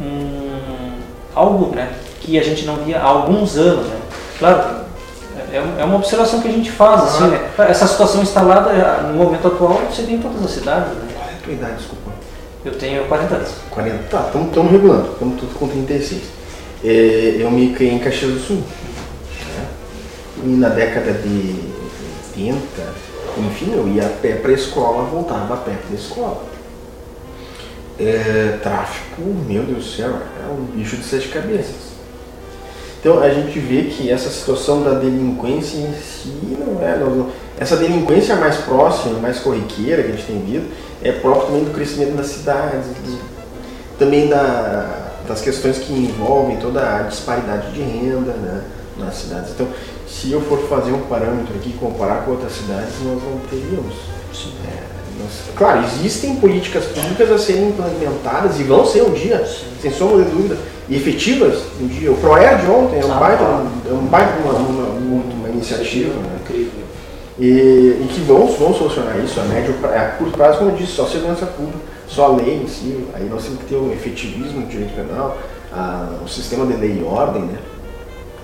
[0.00, 0.98] um,
[1.34, 3.86] algo né, que a gente não via há alguns anos.
[3.86, 3.96] Né?
[4.38, 4.80] Claro,
[5.52, 7.50] é, é uma observação que a gente faz, assim, né?
[7.58, 11.08] Essa situação instalada no momento atual você tem em todas as cidades, né?
[11.12, 12.10] Qual é a tua idade, desculpa?
[12.64, 13.50] Eu tenho 40 anos.
[13.70, 16.22] 40, tá, estamos regulando, estamos tudo com 36.
[16.84, 18.62] É, eu me criei em Caxias do Sul.
[20.42, 21.56] E na década de
[22.36, 22.60] 80,
[23.38, 26.44] enfim, eu ia a pé para a escola, voltava a pé para a escola.
[27.98, 31.90] É, tráfico, meu Deus do céu, é um bicho de sete cabeças.
[33.00, 36.96] Então a gente vê que essa situação da delinquência em si não é.
[36.96, 40.68] Não, essa delinquência mais próxima, mais corriqueira que a gente tem visto,
[41.02, 42.86] é próprio também do crescimento das cidades,
[43.98, 48.62] também da, das questões que envolvem toda a disparidade de renda né,
[48.98, 49.50] nas cidades.
[49.52, 49.68] Então,
[50.10, 53.94] se eu for fazer um parâmetro aqui, comparar com outras cidades, nós não teríamos.
[54.66, 54.82] É,
[55.22, 59.66] nós, claro, existem políticas públicas a serem implementadas e vão ser um dia, Sim.
[59.80, 62.10] sem sombra de dúvida, e efetivas um dia.
[62.10, 63.44] O ProERD ontem é um baita,
[63.88, 66.12] é um baita uma, uma, uma, uma iniciativa.
[66.14, 66.38] Né?
[66.42, 66.80] Incrível.
[67.38, 70.92] E, e, que vão, vão solucionar isso a médio a curto prazo, como eu disse,
[70.92, 74.62] só segurança pública, só a lei em si, aí nós temos que ter o efetivismo
[74.62, 75.38] do direito penal,
[75.72, 77.58] a, o sistema de lei e ordem, né?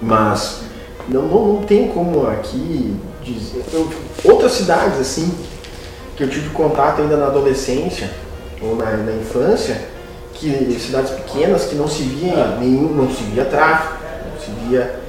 [0.01, 0.61] Mas
[1.09, 3.65] não, não, não tem como aqui dizer.
[3.73, 3.89] Eu,
[4.25, 5.33] outras cidades assim,
[6.17, 8.11] que eu tive contato ainda na adolescência
[8.61, 9.81] ou na, na infância,
[10.35, 12.57] que cidades pequenas que não se via ah.
[12.61, 13.95] nenhum, não se via tráfico,
[14.33, 15.01] não se via.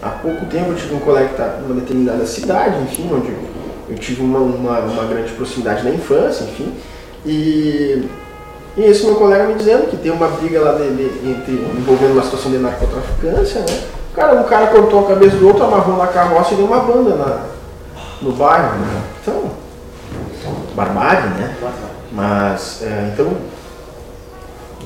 [0.00, 3.32] Há pouco tempo eu tive um colega que está numa determinada cidade, enfim, onde
[3.88, 6.72] eu tive uma, uma, uma grande proximidade na infância, enfim,
[7.26, 8.04] e,
[8.76, 12.12] e esse meu colega me dizendo que tem uma briga lá de, de, entre, envolvendo
[12.12, 13.97] uma situação de narcotraficância, né?
[14.18, 17.14] Cara, um cara cortou a cabeça do outro, amarrou na carroça e deu uma banda
[17.14, 17.46] na,
[18.20, 19.02] no bairro, né?
[19.22, 19.44] Então,
[20.74, 21.56] barbárie, né?
[22.10, 23.30] Mas, é, então,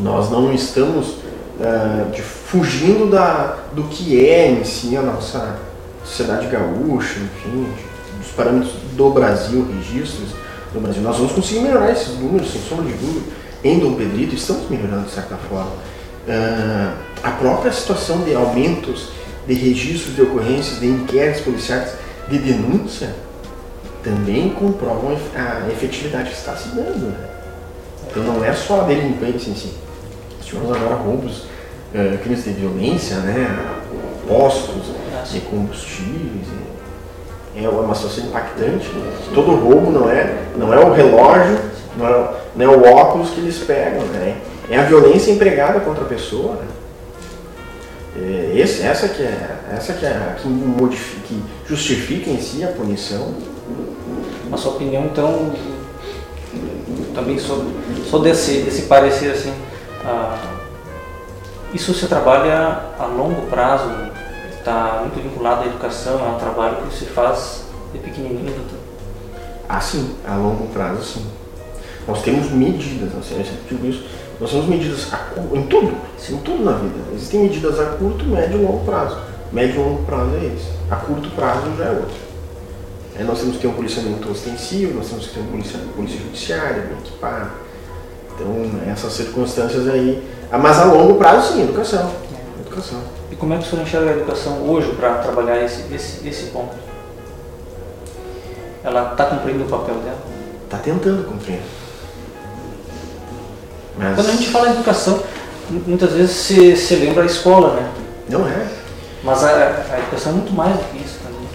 [0.01, 1.17] nós não estamos
[1.59, 5.57] é, de, fugindo da, do que é em si a nossa
[6.05, 7.73] sociedade gaúcha, enfim,
[8.19, 10.29] dos parâmetros do Brasil, registros
[10.75, 11.01] do Brasil.
[11.01, 13.33] Nós vamos conseguir melhorar esses números, sem sombra de dúvida.
[13.65, 15.71] Em Dom Pedrito, estamos melhorando de certa forma.
[16.29, 16.93] Uh,
[17.23, 21.95] a própria situação de aumentos de registros de ocorrências, de inquéritos policiais,
[22.29, 23.15] de denúncia,
[24.03, 27.09] também comprovam a efetividade que está se dando.
[27.09, 27.29] Né?
[28.11, 29.75] Então não é só a delinquência em si.
[30.43, 31.45] Tivemos agora roubos,
[31.95, 33.77] uh, crimes de violência, né?
[34.29, 34.87] postos
[35.31, 36.47] de combustíveis.
[37.55, 38.91] É uma situação impactante.
[39.35, 41.59] Todo roubo não é, não é o relógio,
[41.97, 44.37] não é, não é o óculos que eles pegam, né?
[44.71, 46.55] é a violência empregada contra a pessoa.
[46.55, 46.67] Né?
[48.15, 52.69] É, esse, essa que é, essa que, é, que, modifica, que justifica em si a
[52.69, 53.35] punição.
[54.53, 55.53] A sua opinião, então,
[57.15, 57.65] também sou,
[58.11, 59.55] sou desse, desse parecer assim,
[60.05, 60.39] ah,
[61.73, 63.89] isso se trabalha a longo prazo,
[64.59, 68.79] está muito vinculado à educação, é um trabalho que se faz de pequenininho, doutor?
[69.67, 71.27] Ah, sim, a longo prazo, sim.
[72.07, 74.05] Nós temos medidas, eu sempre digo isso,
[74.43, 75.07] nós temos medidas
[75.55, 75.97] em tudo,
[76.29, 76.97] em tudo na vida.
[77.15, 79.17] Existem medidas a curto, médio e longo prazo.
[79.53, 80.69] Médio e longo prazo é esse.
[80.91, 82.17] A curto prazo já é outro.
[83.17, 86.19] É, nós temos que ter um policiamento ostensivo, nós temos que ter um polícia, polícia
[86.19, 87.51] judiciária bem equipado.
[88.35, 90.21] Então, essas circunstâncias aí.
[90.51, 92.13] Ah, mas a longo prazo, sim, educação.
[92.67, 92.99] Educação.
[93.31, 96.47] E como é que o senhor enxerga a educação hoje para trabalhar esse, esse, esse
[96.47, 96.75] ponto?
[98.83, 100.19] Ela está cumprindo o papel dela?
[100.65, 101.61] Está tentando cumprir.
[103.99, 104.15] Mas...
[104.15, 105.23] Quando a gente fala em educação,
[105.87, 107.91] muitas vezes se, se lembra a escola, né?
[108.29, 108.67] Não é.
[109.23, 111.49] Mas a, a educação é muito mais do que isso também.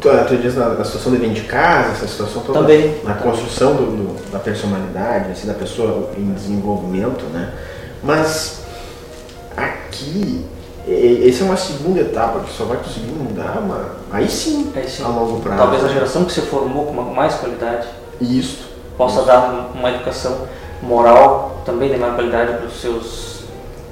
[0.00, 2.60] Tu, tu diz na, na, situação de dentro de casa, essa situação toda.
[2.60, 3.00] Também.
[3.04, 3.30] Na também.
[3.30, 7.52] construção do, do, da personalidade, assim, da pessoa em desenvolvimento, né?
[8.02, 8.62] Mas
[9.56, 10.44] aqui,
[10.86, 15.04] essa é uma segunda etapa que só vai conseguir mudar, mas aí sim, aí sim.
[15.04, 15.58] a longo prazo.
[15.58, 17.86] Talvez a geração que você formou com mais qualidade.
[18.20, 18.68] Isso.
[18.96, 20.48] Possa dar uma educação
[20.82, 23.38] moral também de maior qualidade para os seus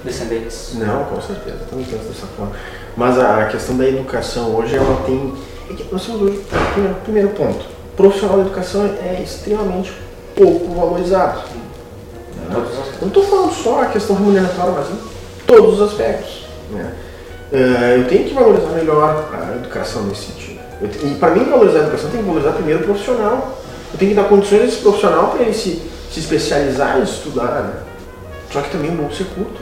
[0.05, 0.72] descendentes.
[0.75, 2.53] Não, com certeza, também penso dessa forma.
[2.96, 5.35] Mas a, questão da educação hoje, ela tem.
[5.68, 9.92] É nós temos hoje, primeiro, primeiro ponto, profissional da educação é extremamente
[10.35, 11.40] pouco valorizado.
[12.37, 12.66] Né?
[13.01, 14.99] Não estou falando só a questão remuneratória, mas em
[15.46, 16.46] todos os aspectos.
[16.70, 16.92] Né?
[17.53, 17.57] Uh,
[17.99, 20.61] eu tenho que valorizar melhor a educação nesse sentido.
[20.83, 23.59] E para mim valorizar a educação, tem que valorizar primeiro o profissional.
[23.92, 27.62] Eu tenho que dar condições a esse profissional para ele se se especializar e estudar,
[27.62, 27.74] né?
[28.52, 29.60] Só que também o bolso é curto.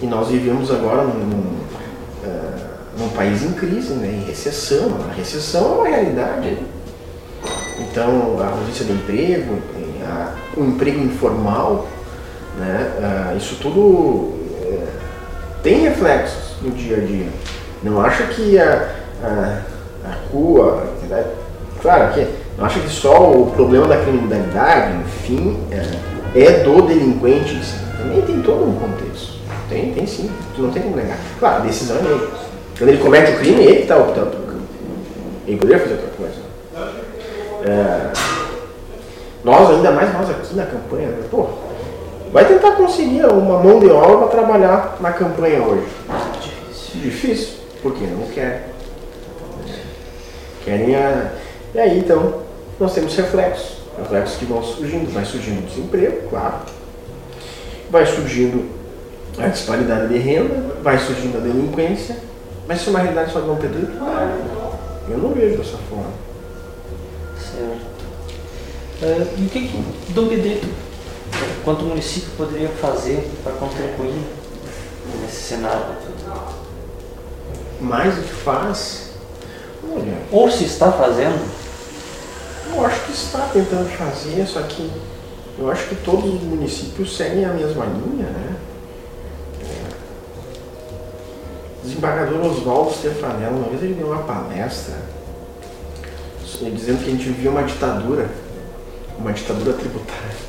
[0.00, 1.56] E nós vivemos agora num, num,
[2.24, 4.08] uh, num país em crise, né?
[4.08, 4.96] em recessão.
[5.10, 6.58] A recessão é uma realidade.
[7.78, 9.58] Então, a ausência de emprego,
[10.06, 11.86] a, o emprego informal,
[12.58, 13.32] né?
[13.32, 14.88] Uh, isso tudo uh,
[15.62, 17.28] tem reflexos no dia a dia.
[17.82, 18.90] Não acho que a,
[19.22, 19.62] a,
[20.06, 20.86] a rua,
[21.80, 22.26] claro que
[22.60, 27.58] não acho que só o problema da criminalidade, enfim, é, é do delinquente.
[27.96, 29.40] Também tem todo um contexto.
[29.70, 30.30] Tem, tem sim.
[30.54, 31.16] Tu não tem como negar.
[31.38, 32.28] Claro, a decisão é dele.
[32.76, 34.62] Quando ele comete o crime, ele está optando pelo crime.
[35.46, 36.34] Ele poderia fazer outra coisa.
[37.64, 38.12] É,
[39.42, 41.24] nós, ainda mais nós aqui na campanha, né?
[41.30, 41.46] pô,
[42.30, 45.86] vai tentar conseguir uma mão de obra para trabalhar na campanha hoje.
[46.42, 47.00] Difícil.
[47.00, 48.68] Difícil, porque não quer.
[50.62, 51.30] Querem a...
[51.74, 52.49] E aí então
[52.80, 53.76] nós temos reflexos.
[53.98, 55.12] Reflexos que vão surgindo.
[55.12, 56.62] Vai surgindo o desemprego, claro.
[57.90, 58.66] Vai surgindo
[59.38, 62.16] a disparidade de renda, vai surgindo a delinquência.
[62.66, 63.88] Mas isso é uma realidade só de Dom Pedro?
[65.08, 66.10] Eu não vejo dessa forma.
[67.38, 67.90] Certo.
[69.02, 70.68] Uh, e o que, que Dom Pedrito,
[71.64, 74.14] quanto município, poderia fazer para contribuir
[75.22, 75.96] nesse cenário?
[77.80, 79.10] Mais do que faz?
[79.82, 81.59] Olha, Ou se está fazendo?
[82.74, 84.90] Eu acho que está tentando fazer, só que
[85.58, 88.56] eu acho que todos os municípios seguem a mesma linha, né?
[89.62, 89.90] É.
[91.82, 94.94] Desembargador Oswaldo Stefanello, uma vez ele deu uma palestra
[96.74, 98.28] dizendo que a gente vivia uma ditadura
[99.20, 100.40] uma ditadura tributária.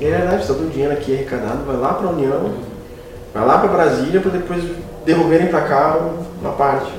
[0.00, 2.54] E é verdade, todo o dinheiro aqui arrecadado vai lá para a União,
[3.32, 4.64] vai lá para Brasília para depois
[5.04, 5.98] devolverem para cá
[6.40, 6.90] uma parte.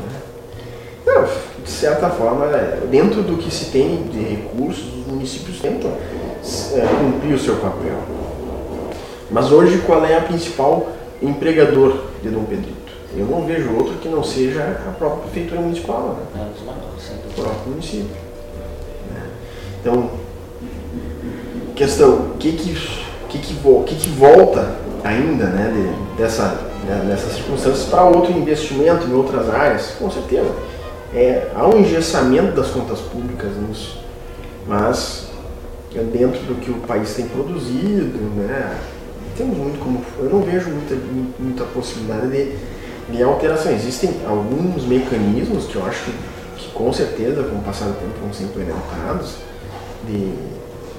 [1.65, 6.87] De certa forma, é, dentro do que se tem de recursos, os municípios tentam é,
[6.99, 7.97] cumprir o seu papel.
[9.31, 12.93] Mas hoje qual é a principal empregador de Dom Pedrito?
[13.17, 16.41] Eu não vejo outro que não seja a própria prefeitura municipal, né?
[16.43, 18.15] É, o próprio município.
[19.11, 19.23] Né?
[19.81, 20.11] Então,
[21.75, 22.75] questão, o que que,
[23.29, 29.07] que, que, que, que volta ainda né, de, dessa, né, dessas circunstâncias para outro investimento
[29.07, 29.95] em outras áreas?
[29.97, 30.51] Com certeza.
[31.13, 33.99] É, há um engessamento das contas públicas nisso,
[34.67, 35.27] mas
[35.95, 38.77] é dentro do que o país tem produzido, né,
[39.37, 40.03] temos muito como.
[40.17, 40.95] Eu não vejo muita,
[41.39, 42.55] muita possibilidade de,
[43.11, 43.71] de alteração.
[43.71, 46.11] Existem alguns mecanismos que eu acho que,
[46.57, 49.35] que com certeza, com o passar do tempo, vão ser implementados
[50.07, 50.33] de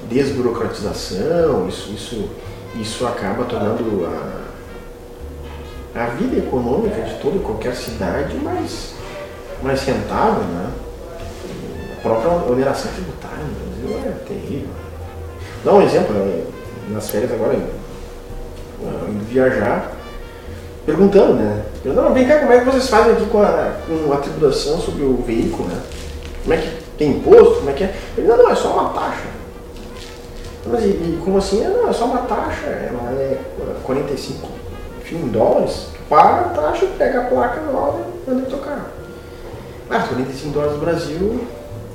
[0.09, 2.29] desburocratização, isso, isso,
[2.79, 4.43] isso acaba tornando a,
[5.99, 8.93] a vida econômica de toda qualquer cidade mais,
[9.61, 10.69] mais rentável, né?
[11.97, 14.69] A própria oneração tributária no Brasil é terrível.
[15.63, 16.45] Dá um exemplo, né?
[16.89, 19.91] nas férias agora, indo viajar,
[20.85, 21.63] perguntando, né?
[21.83, 25.03] Perguntando, vem cá, como é que vocês fazem aqui com a, com a tributação sobre
[25.03, 25.81] o veículo, né?
[26.43, 27.55] Como é que tem imposto?
[27.55, 27.95] Como é que é?
[28.17, 29.27] Ele, não, não, é só uma taxa.
[30.65, 31.63] Mas e, e como assim?
[31.63, 33.37] Não, é só uma taxa, ela é
[33.83, 34.57] 45
[35.01, 38.87] enfim, dólares, tu paga a taxa, pega a placa nova e anda teu carro.
[39.89, 41.39] Ah, 45 dólares no Brasil,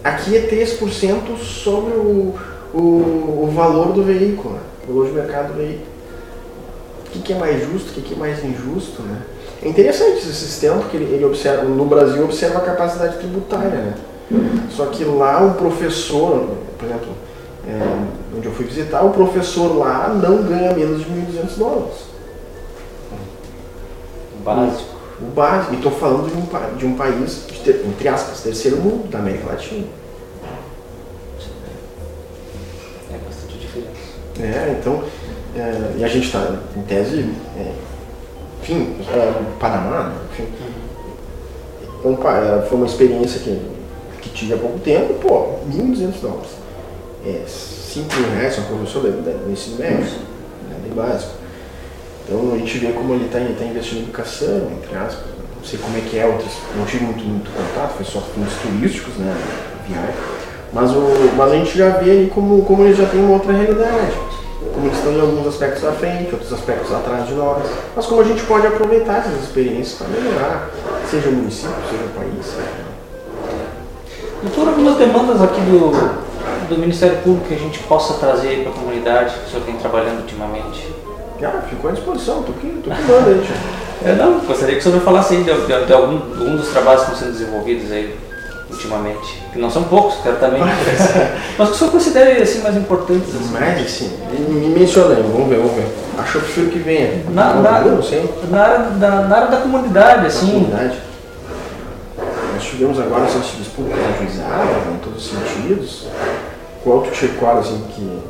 [0.02, 2.34] aqui é 3% sobre o,
[2.72, 4.60] o, o valor do veículo, né?
[4.88, 5.92] o valor de mercado do veículo.
[7.06, 9.20] O que, que é mais justo, o que, que é mais injusto, né?
[9.62, 13.94] É interessante esse sistema, porque ele, ele observa, no Brasil observa a capacidade tributária, né?
[14.70, 17.10] Só que lá um professor, por exemplo,
[17.68, 21.94] é, onde eu fui visitar, o professor lá não ganha menos de 1.200 dólares.
[24.34, 25.01] O básico.
[25.22, 25.74] O, básico.
[25.74, 29.46] E estou falando de um, de um país, de, entre aspas, terceiro mundo, da América
[29.46, 29.86] Latina.
[33.10, 33.90] É bastante diferença.
[34.40, 35.02] É, então,
[35.56, 37.72] é, e a gente está, em tese, é,
[38.62, 40.48] enfim, é, Panamá, né, enfim.
[42.04, 42.18] Uhum.
[42.26, 43.60] É, foi uma experiência que,
[44.20, 46.62] que tive há pouco tempo, pô, 1.200 dólares
[47.24, 50.18] é, 5 mil reais, uma professora do ensino médio,
[50.68, 51.41] né, básico.
[52.32, 55.26] Então a gente vê como ele está tá investindo em educação, entre aspas.
[55.58, 58.48] Não sei como é que é, outros, não tive muito, muito contato, foi só fins
[58.62, 59.36] turísticos, né.
[60.72, 61.04] Mas, o,
[61.36, 64.16] mas a gente já vê aí como, como ele já tem uma outra realidade.
[64.72, 67.62] Como eles estão em alguns aspectos à frente, outros aspectos atrás de nós.
[67.94, 70.70] Mas como a gente pode aproveitar essas experiências para melhorar,
[71.10, 72.56] seja o município, seja o país.
[74.42, 75.90] Doutor, algumas demandas aqui do,
[76.68, 79.76] do Ministério Público que a gente possa trazer para a comunidade que o senhor tem
[79.76, 81.11] trabalhando ultimamente?
[81.44, 83.48] Ah, ficou à disposição, tô aqui, tô aqui manda aí,
[84.04, 87.04] É, não, gostaria que o senhor falasse aí de, de, de algum, de dos trabalhos
[87.04, 88.16] que estão sendo desenvolvidos aí
[88.70, 90.64] ultimamente, que não são poucos, certamente,
[91.58, 93.34] mas que o senhor considere assim, mais importantes.
[93.34, 93.52] Assim.
[93.52, 94.18] Mais assim,
[94.48, 95.86] me menciona aí, vamos ver, vamos ver.
[96.18, 97.24] Acho que que venha.
[97.30, 98.28] Na, na, não sei.
[98.50, 100.46] Na, área da, na área da comunidade, assim.
[100.46, 100.98] Da comunidade.
[102.54, 103.26] Nós tivemos agora
[103.74, 106.06] públicos ajuizados, em todos os sentidos.
[106.84, 108.20] Qual tu te recorda assim que,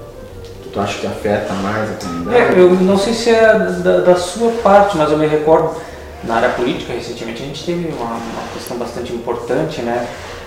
[0.73, 2.37] tu acha que afeta mais a comunidade?
[2.37, 5.77] É, eu não sei se é da, da, sua parte, mas eu me recordo
[6.25, 10.07] Na área política, recentemente, a gente teve uma, uma questão bastante importante né,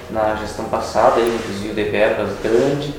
[0.09, 2.93] na gestão passada, aí, desvio de verbas grande,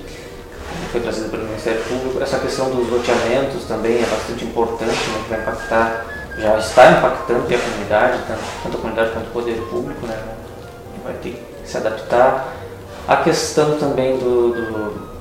[0.92, 2.22] foi trazido pelo Ministério Público.
[2.22, 6.06] Essa questão dos loteamentos também é bastante importante, né, que vai impactar,
[6.38, 10.18] já está impactando a comunidade, tanto, tanto a comunidade quanto o poder público, né,
[11.02, 12.52] vai ter que se adaptar.
[13.08, 15.15] A questão também do, do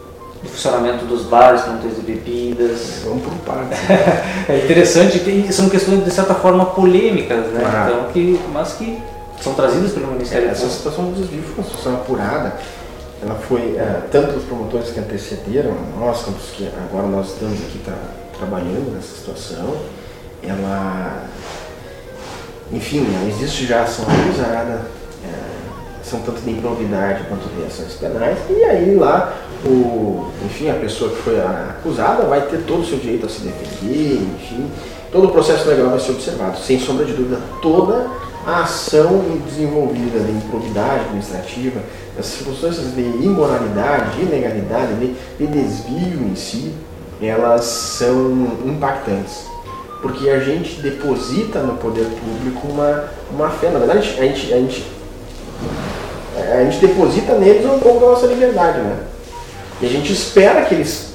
[0.45, 3.01] do funcionamento dos bares, pontos de bebidas.
[3.03, 3.77] Vamos por partes.
[4.47, 7.63] é interessante que são questões de certa forma polêmicas, né?
[7.65, 7.89] Ah.
[7.89, 9.01] Então, que, mas que
[9.41, 12.53] são trazidas pelo Ministério é, Essa situação do desvio foi uma situação apurada.
[13.21, 16.23] Ela foi, é, tanto os promotores que antecederam, nós,
[16.55, 17.95] que agora nós estamos aqui tra
[18.37, 19.77] trabalhando nessa situação,
[20.43, 21.23] ela,
[22.69, 24.94] enfim, existe já ação ajuizada, é,
[26.05, 29.33] são tanto de improbidade quanto de ações penais, e aí lá
[29.65, 33.41] o, enfim, a pessoa que foi acusada vai ter todo o seu direito a se
[33.41, 34.69] defender, enfim,
[35.11, 36.57] todo o processo legal vai ser observado.
[36.59, 38.07] Sem sombra de dúvida, toda
[38.45, 41.81] a ação desenvolvida de improbidade administrativa,
[42.17, 46.71] as circunstâncias de imoralidade, de ilegalidade, de, de desvio em si,
[47.21, 49.47] elas são impactantes.
[50.01, 53.71] Porque a gente deposita no poder público uma, uma fé.
[53.71, 54.85] Na verdade, a gente, a gente,
[56.55, 58.97] a gente deposita neles um pouco da nossa liberdade, né?
[59.81, 61.13] E a gente espera que eles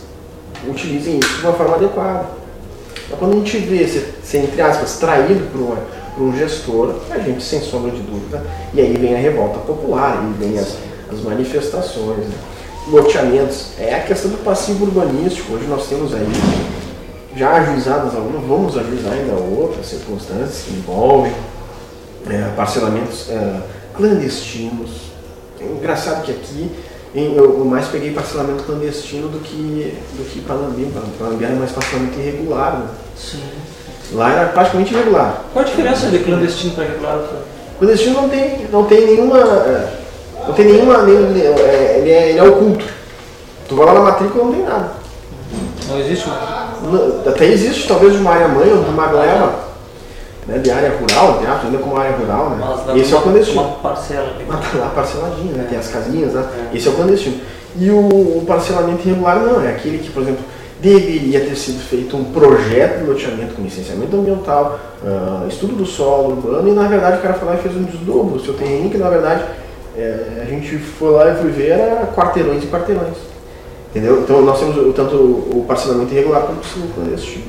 [0.68, 2.26] utilizem isso de uma forma adequada.
[3.08, 5.78] Mas quando a gente vê ser, entre aspas, traído por,
[6.14, 8.42] por, um gestor, a gente, sem sombra de dúvida,
[8.74, 10.76] e aí vem a revolta popular, e vem as,
[11.10, 12.34] as manifestações, né?
[12.88, 13.72] loteamentos.
[13.78, 15.54] É a questão do passivo urbanístico.
[15.54, 16.26] Hoje nós temos aí
[17.36, 21.32] já ajuizadas algumas, vamos ajuizar ainda outras circunstâncias que envolvem
[22.28, 23.60] é, parcelamentos é,
[23.94, 25.09] clandestinos.
[25.60, 26.70] É engraçado que aqui
[27.14, 30.90] eu mais peguei parcelamento clandestino do que, do que Panambi.
[31.18, 32.78] Panambi era mais parcelamento irregular.
[32.78, 32.86] Né?
[33.16, 33.42] Sim.
[34.12, 35.44] Lá era praticamente irregular.
[35.52, 37.20] Qual a diferença de clandestino para regular?
[37.78, 39.38] Clandestino não tem, não tem nenhuma.
[39.38, 39.92] É,
[40.46, 41.02] não tem nenhuma.
[41.02, 42.84] Nenhum, é, ele, é, ele é oculto.
[43.68, 44.92] Tu vai lá na matrícula não tem nada.
[45.88, 47.26] Não existe mais?
[47.26, 49.69] Até existe, talvez, de uma área mãe ou de uma gleba
[50.46, 53.00] né, de área rural, de ainda como área rural, né?
[53.00, 53.60] Esse é o clandestino.
[53.62, 54.36] Uma parcela.
[54.48, 55.64] Lá parceladinho, né?
[55.64, 55.68] É.
[55.70, 56.44] Tem as casinhas, né?
[56.72, 56.76] É.
[56.76, 57.40] Esse é o clandestino.
[57.76, 60.44] E o, o, parcelamento irregular não, é aquele que, por exemplo,
[60.80, 66.30] deveria ter sido feito um projeto de loteamento com licenciamento ambiental, uh, estudo do solo
[66.30, 68.90] urbano, e na verdade o cara foi lá e fez um desdobro do seu terreno,
[68.90, 69.44] que na verdade
[69.96, 73.16] é, a gente foi lá e foi ver era quarteirões e quarteirões.
[73.90, 74.20] Entendeu?
[74.20, 77.44] Então nós temos tanto o parcelamento irregular quanto o clandestino.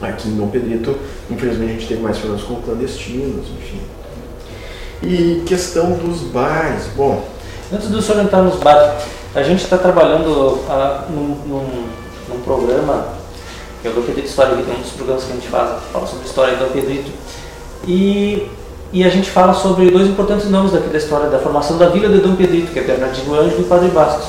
[0.00, 0.96] Aqui em Dom Pedrito,
[1.30, 3.80] infelizmente, a gente teve mais problemas com clandestinos, enfim.
[5.02, 7.24] E questão dos bares, bom.
[7.72, 9.04] Antes do senhor entrar nos bares,
[9.34, 11.84] a gente está trabalhando ah, num, num,
[12.28, 13.08] num, programa,
[13.82, 16.22] que é o Pedrito História, tem um dos programas que a gente faz, fala sobre
[16.22, 17.10] a história do Pedrito.
[17.86, 18.48] E,
[18.92, 22.08] e a gente fala sobre dois importantes nomes daqui da história da formação da vila
[22.08, 24.26] de Dom Pedrito, que é Bernardino Ângelo e Padre Bastos.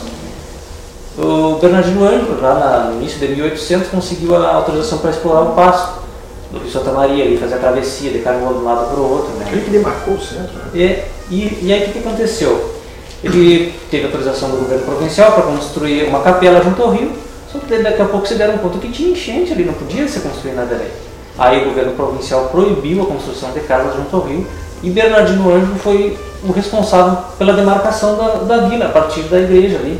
[1.17, 6.04] O Bernardino Ângelo, lá no início de 1800, conseguiu a autorização para explorar o pasto
[6.51, 9.11] do Rio Santa Maria, ali, fazer a travessia de carro de um lado para o
[9.11, 9.33] outro.
[9.33, 9.47] Né?
[9.51, 10.53] Ele que demarcou o centro.
[10.53, 10.69] Né?
[10.73, 12.75] E, e, e aí o que, que aconteceu?
[13.23, 17.11] Ele teve autorização do governo provincial para construir uma capela junto ao rio,
[17.51, 20.19] só que daqui a pouco se deram conta que tinha enchente ali, não podia ser
[20.19, 20.89] construído nada ali.
[21.37, 24.45] Aí o governo provincial proibiu a construção de casas junto ao rio
[24.83, 29.77] e Bernardino Ângelo foi o responsável pela demarcação da, da vila a partir da igreja
[29.77, 29.99] ali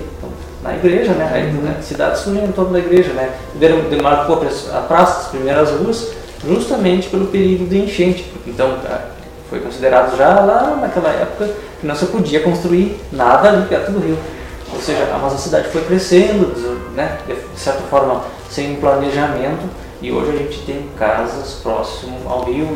[0.66, 1.30] na igreja, né?
[1.32, 1.78] Aí, né?
[1.82, 3.34] Cidades surgiram em torno da igreja, né?
[3.56, 4.42] Demarcou
[4.74, 6.12] a praça, as primeiras ruas,
[6.48, 8.26] justamente pelo período de enchente.
[8.46, 8.78] Então,
[9.50, 14.00] foi considerado já lá naquela época que não se podia construir nada ali perto do
[14.00, 14.18] rio.
[14.74, 16.48] Ou seja, a nossa cidade foi crescendo,
[16.96, 17.20] né?
[17.28, 19.70] de certa forma, sem planejamento.
[20.02, 22.68] E hoje a gente tem casas próximo ao rio,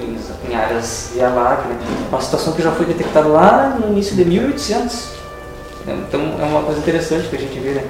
[0.47, 1.77] em, áreas via Lac, né?
[2.09, 5.19] Uma situação que já foi detectada lá no início de 1800
[5.87, 7.83] então é uma coisa interessante que a gente vê, né?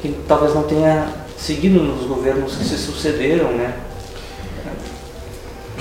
[0.00, 1.06] que talvez não tenha
[1.36, 3.74] seguido nos governos que se sucederam, né?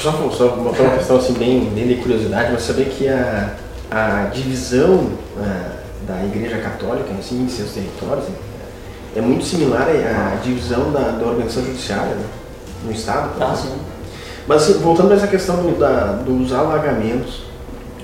[0.01, 3.53] Só, só botar uma questão assim bem, bem de curiosidade, mas saber que a,
[3.91, 5.71] a divisão a, é,
[6.07, 8.25] da Igreja Católica assim, em seus territórios
[9.15, 12.25] é muito similar à divisão da, da organização judiciária né?
[12.85, 13.31] no Estado.
[13.39, 13.73] Ah, sim.
[14.47, 17.43] Mas assim, voltando para essa questão do, da, dos alagamentos,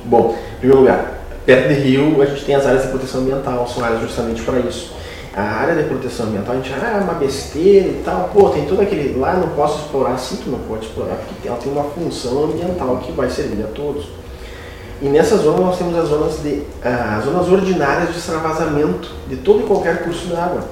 [0.06, 1.18] bom, em primeiro lugar,
[1.48, 4.60] Perto de rio, a gente tem as áreas de proteção ambiental, são áreas justamente para
[4.60, 4.91] isso.
[5.36, 8.65] A área de proteção ambiental, a gente, ah, é uma besteira e tal, pô, tem
[8.65, 11.84] todo aquele, lá não posso explorar, assim tu não pode explorar, porque ela tem uma
[11.84, 14.07] função ambiental que vai servir a todos.
[14.99, 19.36] E nessa zona nós temos as zonas, de, ah, as zonas ordinárias de extravasamento de
[19.36, 20.63] todo e qualquer curso d'água.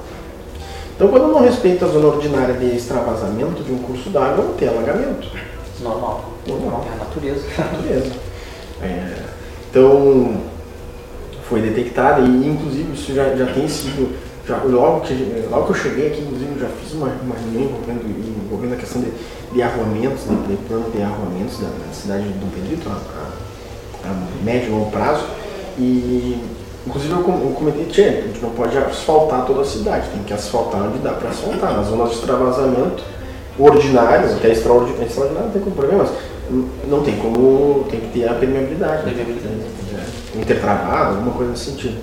[0.96, 4.54] Então, quando eu não respeito a zona ordinária de extravasamento de um curso d'água, não
[4.54, 5.28] tem alagamento.
[5.82, 6.24] Normal.
[6.48, 6.86] Normal.
[6.90, 7.46] É a natureza.
[7.58, 8.12] Natureza.
[8.82, 9.14] É,
[9.70, 10.38] então,
[11.50, 14.16] foi detectada e inclusive isso já, já tem sido,
[14.48, 18.02] já, logo, que, logo que eu cheguei aqui, inclusive já fiz uma, uma reunião envolvendo,
[18.46, 19.12] envolvendo a questão de,
[19.52, 24.12] de arruamentos, de, de plano de arruamentos da, da cidade de Dom Pedrito, a, a,
[24.12, 25.26] a médio e longo prazo.
[25.78, 26.40] E
[26.86, 30.34] inclusive eu, eu comentei, tchê, a gente não pode asfaltar toda a cidade, tem que
[30.34, 33.04] asfaltar onde dá para asfaltar, nas zonas de extravasamento
[33.58, 38.28] ordinário, até extraordinário, extraordinário não tem como problema, mas não tem como, tem que ter
[38.28, 39.06] a permeabilidade.
[39.06, 39.26] Né?
[40.36, 41.98] intertravado, alguma coisa nesse sentido.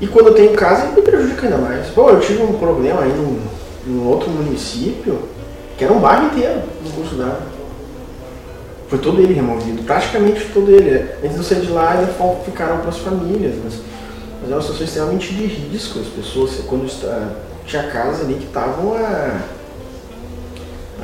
[0.00, 1.88] E quando eu tenho casa, me prejudica ainda mais.
[1.88, 3.38] Pô, eu tive um problema aí num,
[3.86, 5.20] num outro município,
[5.76, 7.60] que era um bairro inteiro no curso d'água.
[8.88, 11.06] Foi todo ele removido, praticamente todo ele.
[11.22, 12.12] Antes de eu sair de lá, ainda
[12.44, 13.54] ficaram para as famílias.
[13.62, 13.74] Mas,
[14.42, 16.00] mas é uma situação extremamente de risco.
[16.00, 17.28] As pessoas, quando está,
[17.66, 19.40] tinha casa ali que estavam a.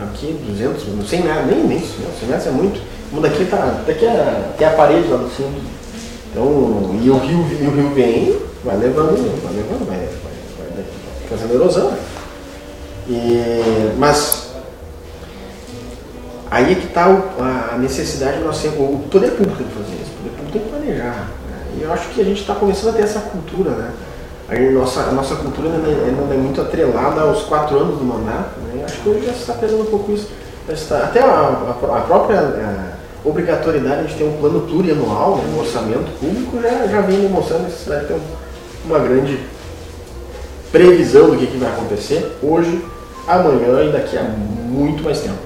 [0.02, 2.80] Aqui, 200, 100 metros, nem, nem 100 metros é muito.
[3.12, 3.82] Uma daqui tá.
[3.86, 5.60] Daqui a, até a parede lá no fundo.
[6.30, 8.36] Então, e o rio, e o rio vem,
[8.66, 10.84] vai levando, vai levando, vai, vai, vai
[11.30, 11.92] fazendo erosão.
[13.08, 14.50] E, mas
[16.50, 19.94] aí é que está a necessidade de nós ser, o poder público tem que fazer
[19.94, 21.30] isso, o poder público tem que planejar.
[21.48, 21.78] Né?
[21.78, 23.92] E eu acho que a gente está começando a ter essa cultura, né?
[24.48, 28.60] A nossa, a nossa cultura não é, é muito atrelada aos quatro anos do mandato.
[28.60, 28.84] Né?
[28.84, 30.28] Acho que hoje já está perdendo um pouco isso.
[31.02, 32.40] Até a, a, a própria.
[32.40, 32.96] A,
[33.26, 37.66] obrigatoriedade de ter um plano plurianual, né, um orçamento público, já, já vem demonstrando a
[37.66, 38.20] necessidade de ter
[38.86, 39.38] uma grande
[40.70, 42.84] previsão do que, que vai acontecer hoje,
[43.26, 45.38] amanhã e daqui a muito mais tempo.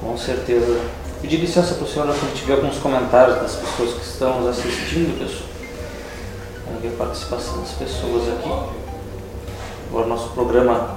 [0.00, 0.80] Com certeza.
[1.20, 5.18] Pedir licença para o senhor, se tiver alguns comentários das pessoas que estão nos assistindo,
[5.18, 5.48] pessoal.
[6.66, 8.50] Vamos ver a participação das pessoas aqui.
[9.88, 10.96] Agora, nosso programa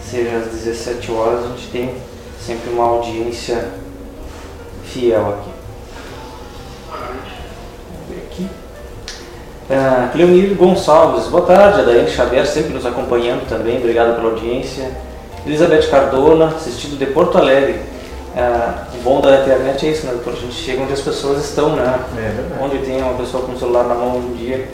[0.00, 1.94] seja às 17 horas, a gente tem
[2.40, 3.70] sempre uma audiência
[4.84, 5.49] fiel aqui.
[9.72, 11.82] Ah, Cleonir Gonçalves, boa tarde.
[11.82, 14.90] A Daiane Xavier sempre nos acompanhando também, obrigado pela audiência.
[15.46, 17.76] Elizabeth Cardona, assistindo de Porto Alegre.
[18.36, 20.32] Ah, o bom da internet é isso, né, doutor?
[20.32, 22.00] A gente chega onde as pessoas estão, né?
[22.18, 24.66] É onde tem uma pessoa com o celular na mão um dia.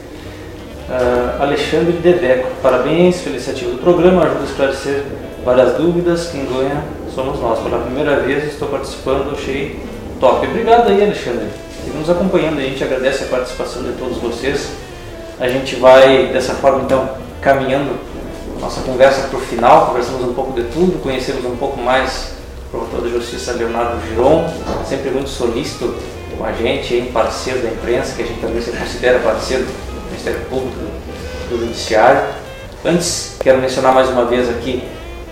[0.88, 5.02] Uh, Alexandre Deveco, parabéns pela iniciativa do programa, ajuda a esclarecer
[5.44, 6.28] várias dúvidas.
[6.28, 6.82] Quem ganha
[7.14, 7.58] somos nós.
[7.58, 9.78] Pela primeira vez estou participando, achei
[10.20, 10.46] Top.
[10.46, 11.48] Obrigado aí, Alexandre.
[11.94, 14.85] Nos acompanhando, a gente agradece a participação de todos vocês.
[15.38, 17.08] A gente vai, dessa forma, então,
[17.40, 17.98] caminhando
[18.60, 22.32] nossa conversa para o final, conversamos um pouco de tudo, conhecemos um pouco mais
[22.66, 24.48] o promotor da Justiça Leonardo Giron,
[24.88, 25.94] sempre muito solícito
[26.36, 30.06] com a gente, hein, parceiro da imprensa, que a gente também se considera parceiro do
[30.06, 30.76] Ministério Público,
[31.50, 32.22] do, Judiciário.
[32.84, 34.82] Antes, quero mencionar mais uma vez aqui,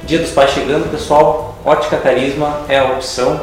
[0.04, 3.40] Dia dos Pais chegando, pessoal, Ótica Carisma é a opção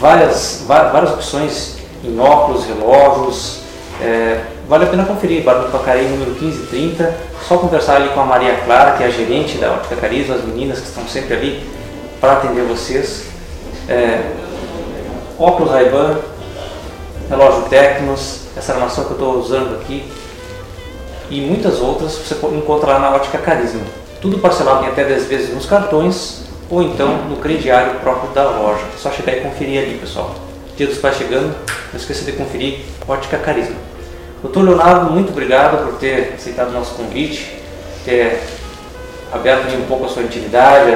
[0.00, 3.60] várias, várias opções em óculos, relógios.
[4.00, 7.16] É, vale a pena conferir, Barba do Pacareí número 1530.
[7.46, 10.44] Só conversar ali com a Maria Clara, que é a gerente da Ótica Carisma, as
[10.44, 11.66] meninas que estão sempre ali
[12.20, 13.26] para atender vocês.
[13.88, 14.32] É,
[15.38, 16.18] óculos Ray-Ban,
[17.28, 20.04] relógio Tecnos, essa armação que eu estou usando aqui
[21.30, 23.82] e muitas outras você encontra lá na Ótica Carisma.
[24.20, 28.82] Tudo parcelado em até 10 vezes nos cartões ou então no crediário próprio da loja.
[28.98, 30.34] Só chegar e conferir ali, pessoal.
[30.76, 31.54] Dia dos Pais chegando,
[31.92, 33.76] não esqueça de conferir Ótica Carisma.
[34.46, 37.58] Doutor Leonardo, muito obrigado por ter aceitado o nosso convite,
[38.04, 38.40] ter
[39.32, 40.92] aberto um pouco a sua intimidade,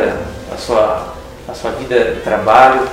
[0.53, 1.15] a sua,
[1.49, 2.87] a sua vida de trabalho,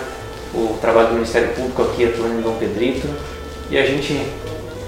[0.56, 3.08] o trabalho do Ministério Público aqui atuando em Dom Pedrito.
[3.70, 4.20] E a gente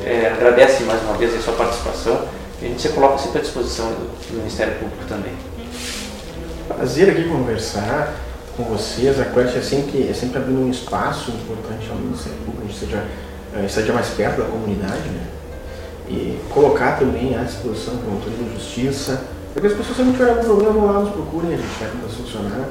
[0.04, 2.20] é, agradece mais uma vez a sua participação
[2.60, 5.34] e a gente se coloca sempre à disposição do, do Ministério Público também
[6.68, 8.16] prazer aqui conversar
[8.56, 9.20] com vocês.
[9.20, 12.80] A Quest é sempre, é sempre abrindo um espaço importante ao Ministério Público, a gente
[12.80, 13.04] seja,
[13.56, 15.39] eh, esteja mais perto da comunidade, né?
[16.10, 19.22] E colocar também à disposição do promotor de justiça,
[19.54, 22.10] porque as pessoas sempre tiverem algum problema, vão lá, nos procurem, a gente vai tentar
[22.10, 22.70] solucionar,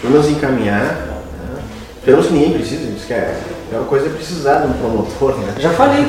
[0.00, 0.80] pelo menos encaminhar.
[0.80, 1.16] Né?
[1.98, 3.40] Esperamos que ninguém precise, isso que é,
[3.88, 5.54] coisa é precisar de um promotor, né?
[5.58, 6.06] Já falei,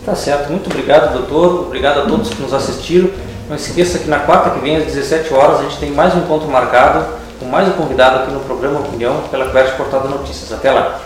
[0.04, 1.66] Tá certo, muito obrigado, doutor.
[1.66, 3.10] Obrigado a todos que nos assistiram.
[3.48, 6.18] Não esqueça que na quarta que vem, às 17 horas, a gente tem mais um
[6.18, 7.06] encontro marcado
[7.38, 10.52] com mais um convidado aqui no programa Opinião pela Quest Portal de Notícias.
[10.52, 11.00] Até lá!